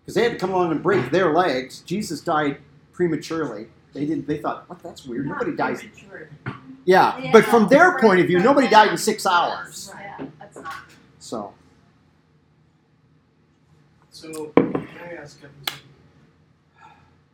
[0.00, 1.80] because they had to come along and break their legs.
[1.80, 2.58] Jesus died
[2.92, 3.68] prematurely.
[3.92, 4.26] They didn't.
[4.26, 4.82] They thought, "What?
[4.82, 5.26] That's weird.
[5.26, 6.30] Not Nobody dies." premature.
[6.84, 9.92] Yeah, Yeah, but from their point of view, nobody died in six hours.
[9.94, 10.74] Yeah, that's not.
[11.18, 11.54] So.
[14.10, 15.86] So, can I ask Kevin something?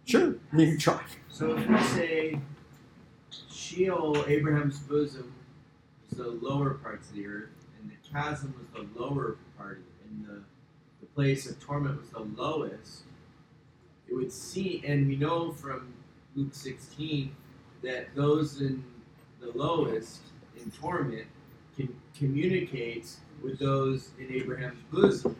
[0.04, 1.00] Sure, you can try.
[1.28, 2.40] So if we say
[3.50, 5.32] Sheol, Abraham's bosom,
[6.08, 7.50] was the lower parts of the earth,
[7.80, 10.40] and the chasm was the lower part, and the,
[11.00, 13.02] the place of torment was the lowest,
[14.08, 15.92] it would see, and we know from
[16.34, 17.34] Luke 16
[17.82, 18.82] that those in
[19.40, 20.20] the lowest
[20.56, 21.26] in torment
[21.76, 23.08] can communicate
[23.42, 25.36] with those in Abraham's bosom.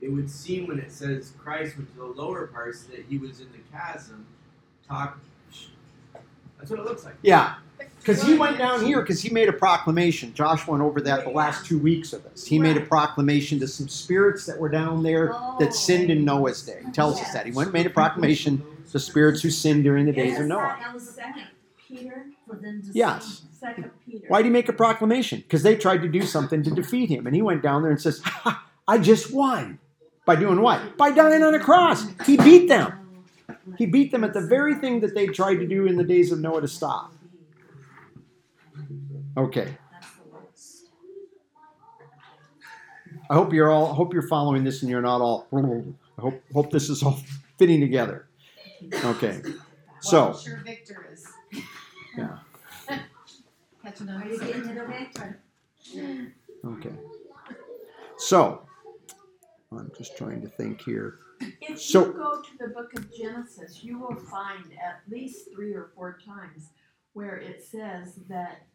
[0.00, 3.40] It would seem when it says Christ went to the lower parts that he was
[3.40, 4.26] in the chasm,
[4.86, 5.18] talk.
[6.58, 7.14] That's what it looks like.
[7.22, 7.54] Yeah,
[8.00, 10.34] Because he went down here because he made a proclamation.
[10.34, 12.46] Josh went over that the last two weeks of this.
[12.46, 16.62] He made a proclamation to some spirits that were down there that sinned in Noah's
[16.62, 16.80] day.
[16.84, 17.46] He tells us that.
[17.46, 18.62] He went and made a proclamation
[18.92, 20.76] to spirits who sinned during the days of Noah.
[20.80, 21.36] That was the point
[21.86, 23.42] Peter, for them to Yes.
[23.52, 24.26] second Peter.
[24.28, 25.40] Why did he make a proclamation?
[25.40, 27.26] Because they tried to do something to defeat him.
[27.26, 29.78] And he went down there and says, ha, I just won.
[30.26, 30.98] By doing what?
[30.98, 32.04] By dying on a cross.
[32.26, 32.92] He beat them.
[33.78, 36.30] He beat them at the very thing that they tried to do in the days
[36.32, 37.12] of Noah to stop.
[39.36, 39.76] Okay.
[39.92, 40.84] That's the worst.
[43.30, 46.70] I hope you're all hope you're following this and you're not all I hope hope
[46.70, 47.18] this is all
[47.56, 48.27] fitting together.
[49.04, 49.42] Okay.
[50.04, 51.26] Well, So I'm sure Victor is.
[52.16, 52.38] Yeah.
[53.82, 54.22] Catching on.
[54.22, 56.26] Are you getting it okay?
[56.64, 56.94] okay.
[58.16, 58.62] So
[59.72, 61.18] I'm just trying to think here.
[61.60, 65.72] If So- you go to the book of Genesis, you will find at least three
[65.74, 66.70] or four times
[67.14, 68.66] where it says that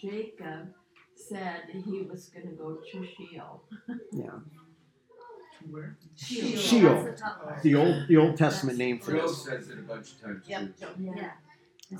[0.00, 0.74] Jacob
[1.14, 3.62] said he was going to go to Sheol.
[4.12, 4.30] Yeah.
[5.70, 5.96] Where?
[6.16, 6.58] Sheol.
[6.58, 7.04] Sheol.
[7.04, 7.62] That's the top part.
[7.62, 9.44] The old the Old Testament name for Job this.
[9.44, 10.44] says it a bunch of times.
[10.44, 10.50] too.
[10.50, 10.88] Yep, Joe.
[10.98, 11.30] Yeah.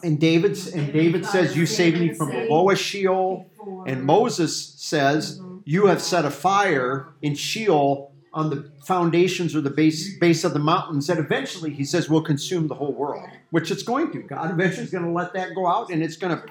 [0.02, 3.46] And David's and David says, You saved me from the lowest Sheol.
[3.86, 5.58] And Moses says, mm-hmm.
[5.64, 10.54] You have set a fire in Sheol on the foundations or the base base of
[10.54, 13.28] the mountains that eventually he says will consume the whole world.
[13.50, 14.22] Which it's going to.
[14.22, 16.42] God eventually is going to let that go out and it's gonna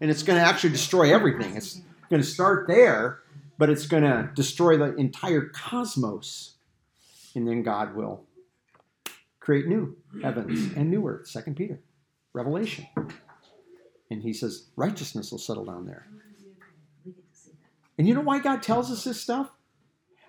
[0.00, 1.56] and it's gonna actually destroy everything.
[1.56, 3.20] It's gonna start there,
[3.58, 6.56] but it's gonna destroy the entire cosmos.
[7.34, 8.24] And then God will
[9.40, 11.26] create new heavens and new earth.
[11.26, 11.80] Second Peter.
[12.34, 12.86] Revelation.
[14.10, 16.06] And he says, righteousness will settle down there.
[17.04, 17.70] We get to see that.
[17.98, 19.50] And you know why God tells us this stuff?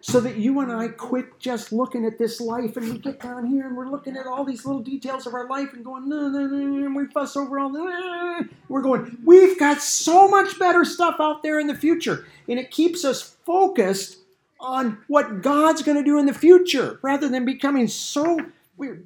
[0.05, 3.45] So that you and I quit just looking at this life and we get down
[3.45, 6.27] here and we're looking at all these little details of our life and going, no,
[6.27, 8.01] no, no, and we fuss over all that.
[8.03, 8.41] Ah.
[8.67, 12.25] We're going, we've got so much better stuff out there in the future.
[12.49, 14.17] And it keeps us focused
[14.59, 18.41] on what God's going to do in the future rather than becoming so.
[18.75, 19.01] We're,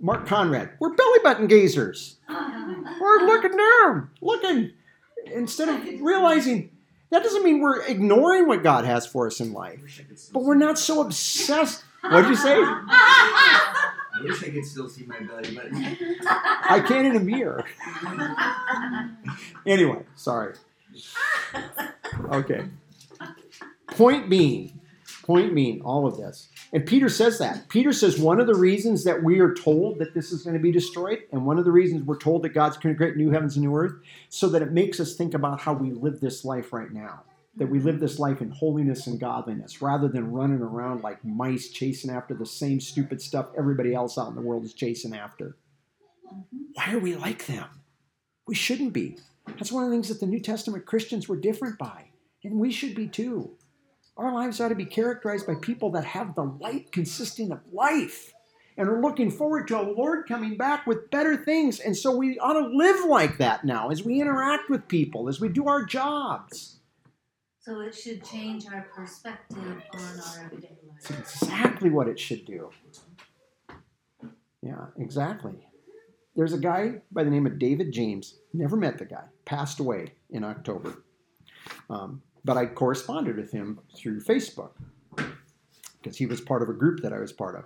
[0.00, 2.16] Mark Conrad, we're belly button gazers.
[2.28, 4.72] We're looking down, looking,
[5.32, 6.69] instead of realizing
[7.10, 10.18] that doesn't mean we're ignoring what God has for us in life, wish I could
[10.18, 11.84] still but we're not so obsessed.
[12.02, 12.56] What'd you say?
[12.56, 15.96] I wish I could still see my belly button.
[16.26, 17.64] I can't in a mirror.
[19.66, 20.54] Anyway, sorry.
[22.30, 22.66] Okay.
[23.88, 24.79] Point being,
[25.30, 26.48] point being, all of this.
[26.72, 27.68] And Peter says that.
[27.68, 30.62] Peter says one of the reasons that we are told that this is going to
[30.62, 33.30] be destroyed, and one of the reasons we're told that God's going to create new
[33.30, 33.94] heavens and new earth,
[34.28, 37.22] so that it makes us think about how we live this life right now.
[37.56, 41.68] That we live this life in holiness and godliness rather than running around like mice
[41.68, 45.56] chasing after the same stupid stuff everybody else out in the world is chasing after.
[46.26, 46.58] Mm-hmm.
[46.74, 47.66] Why are we like them?
[48.46, 49.16] We shouldn't be.
[49.46, 52.06] That's one of the things that the New Testament Christians were different by,
[52.42, 53.50] and we should be too.
[54.20, 58.34] Our lives ought to be characterized by people that have the light consisting of life
[58.76, 61.80] and are looking forward to a Lord coming back with better things.
[61.80, 65.40] And so we ought to live like that now as we interact with people, as
[65.40, 66.80] we do our jobs.
[67.60, 71.18] So it should change our perspective on our everyday life.
[71.18, 72.68] exactly what it should do.
[74.62, 75.66] Yeah, exactly.
[76.36, 78.38] There's a guy by the name of David James.
[78.52, 79.24] Never met the guy.
[79.46, 81.04] Passed away in October.
[81.88, 84.72] Um, but I corresponded with him through Facebook
[86.02, 87.64] because he was part of a group that I was part of.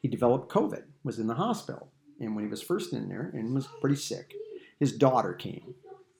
[0.00, 1.88] He developed COVID, was in the hospital,
[2.20, 4.34] and when he was first in there and was pretty sick,
[4.78, 5.74] his daughter came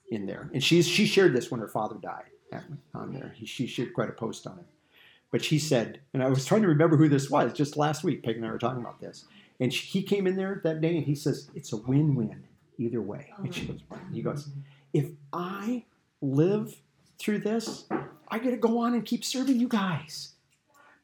[0.09, 2.31] in there, and she's she shared this when her father died
[2.93, 3.33] on there.
[3.35, 4.65] He, she shared quite a post on it.
[5.31, 8.23] But she said, and I was trying to remember who this was just last week.
[8.23, 9.25] Peg and I were talking about this.
[9.59, 12.43] And she, he came in there that day and he says, It's a win win
[12.77, 13.33] either way.
[13.37, 13.81] And she goes,
[14.13, 14.49] He goes,
[14.93, 15.85] If I
[16.21, 16.75] live
[17.19, 17.85] through this,
[18.27, 20.33] I get to go on and keep serving you guys.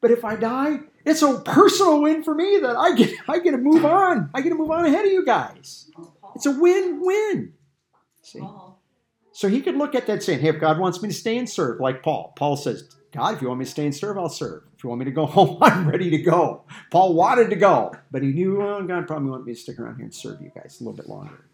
[0.00, 3.52] But if I die, it's a personal win for me that I get I get
[3.52, 4.30] to move on.
[4.34, 5.90] I get to move on ahead of you guys.
[6.34, 7.52] It's a win-win.
[8.22, 8.40] See?
[9.32, 11.48] So he could look at that saying, hey, if God wants me to stay and
[11.48, 12.32] serve, like Paul.
[12.36, 14.62] Paul says, God, if you want me to stay and serve, I'll serve.
[14.76, 16.64] If you want me to go home, I'm ready to go.
[16.90, 19.96] Paul wanted to go, but he knew, well, God probably want me to stick around
[19.96, 21.44] here and serve you guys a little bit longer.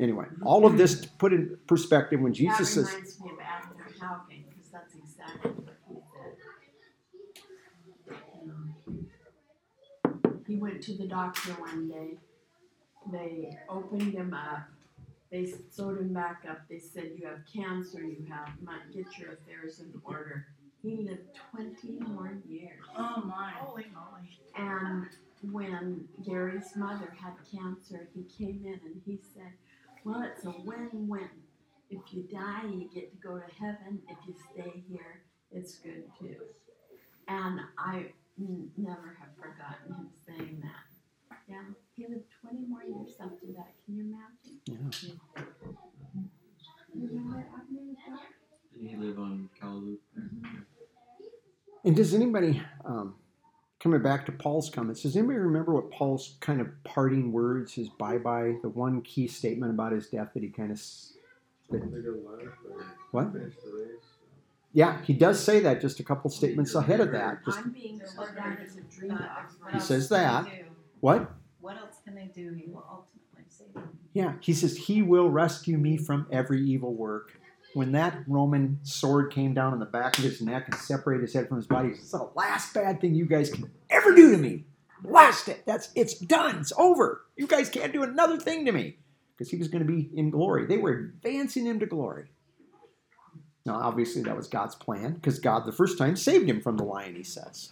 [0.00, 3.38] Anyway, all of this to put in perspective when Jesus that says, reminds me of
[3.40, 6.02] Abner Haugen because that's exactly what he
[8.08, 8.16] said.
[8.44, 8.74] Um,
[10.46, 12.18] he went to the doctor one day.
[13.12, 14.68] They opened him up.
[15.30, 16.66] They sewed him back up.
[16.68, 18.02] They said, "You have cancer.
[18.02, 20.46] You have might get your affairs in order."
[20.82, 22.80] He lived twenty more years.
[22.96, 23.52] Oh my.
[23.58, 24.38] Holy moly.
[24.56, 25.06] And
[25.52, 29.52] when Gary's mother had cancer, he came in and he said,
[30.04, 31.28] Well, it's a win win.
[31.90, 34.00] if you die, you get to go to heaven.
[34.08, 36.36] If you stay here, it's good too.
[37.28, 38.06] And I
[38.38, 41.36] n- never have forgotten him saying that.
[41.48, 41.62] Yeah,
[41.94, 43.72] he lived 20 more years after that.
[43.84, 44.60] Can you imagine?
[44.66, 45.14] Yeah.
[46.94, 48.22] You know what I've never?
[48.72, 49.98] Didn't he live on Calaloop?
[50.18, 50.60] Mm-hmm.
[51.84, 52.62] And does anybody,
[53.94, 57.88] coming back to Paul's comments, does anybody remember what Paul's kind of parting words, his
[57.88, 60.80] bye bye, the one key statement about his death that he kind of.
[63.12, 63.28] What?
[64.72, 67.44] Yeah, he does say that just a couple statements ahead of that.
[67.44, 69.54] Just I'm being put down as a dream box.
[69.72, 70.46] He says that.
[71.00, 71.30] what?
[71.60, 72.52] What else can they do?
[72.52, 73.96] He will ultimately save them.
[74.12, 77.40] Yeah, he says, He will rescue me from every evil work.
[77.74, 81.34] When that Roman sword came down on the back of his neck and separated his
[81.34, 83.68] head from his body, It's the last bad thing you guys can
[84.04, 84.64] ever do to me.
[85.02, 85.64] Blast it.
[85.66, 86.56] That's it's done.
[86.58, 87.22] It's over.
[87.36, 88.98] You guys can't do another thing to me.
[89.36, 90.66] Because he was going to be in glory.
[90.66, 92.30] They were advancing him to glory.
[93.66, 96.84] Now, obviously, that was God's plan, because God the first time saved him from the
[96.84, 97.70] lion, he says.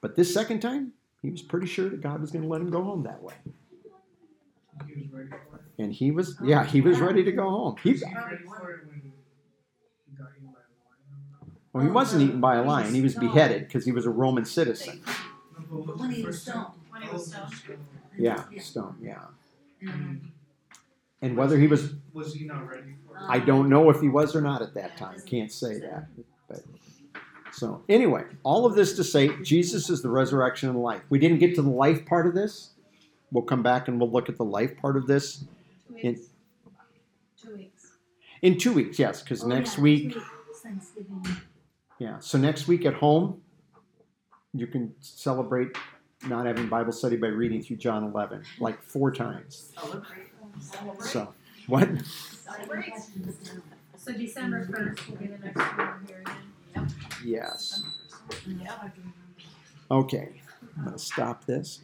[0.00, 2.70] But this second time, he was pretty sure that God was going to let him
[2.70, 3.34] go home that way.
[5.78, 7.76] And he was, yeah, he was ready to go home.
[7.82, 8.88] He got eaten by a lion?
[11.72, 12.94] Well, he wasn't eaten by a lion.
[12.94, 15.02] He was beheaded because he was a Roman citizen.
[15.70, 16.66] No, When he was stoned.
[16.90, 17.78] When he was Oh, stoned.
[18.16, 19.18] Yeah, stone, yeah.
[19.80, 20.26] And, mm-hmm.
[21.22, 23.16] And whether he was, Was he not ready for?
[23.28, 25.20] I don't know if he was or not at that time.
[25.26, 26.06] Can't say that.
[26.48, 26.62] But
[27.52, 31.02] so anyway, all of this to say, Jesus is the resurrection and life.
[31.10, 32.70] We didn't get to the life part of this.
[33.32, 35.44] We'll come back and we'll look at the life part of this
[35.96, 36.18] In-
[37.40, 37.92] Two weeks.
[38.42, 38.98] in two weeks.
[38.98, 40.16] Yes, because oh, next yeah, week,
[40.62, 41.24] Thanksgiving.
[41.98, 42.18] Yeah.
[42.20, 43.42] So next week at home,
[44.54, 45.76] you can celebrate
[46.26, 49.72] not having Bible study by reading through John 11 like four times.
[49.78, 50.26] Celebrate.
[51.00, 51.34] So
[51.66, 51.88] what?
[52.04, 52.92] Celebrate.
[53.96, 56.24] So December first will be the next one here
[56.72, 56.94] again.
[57.24, 57.82] Yes.
[58.46, 58.92] Yep.
[59.90, 60.40] Okay.
[60.76, 61.80] I'm gonna stop this.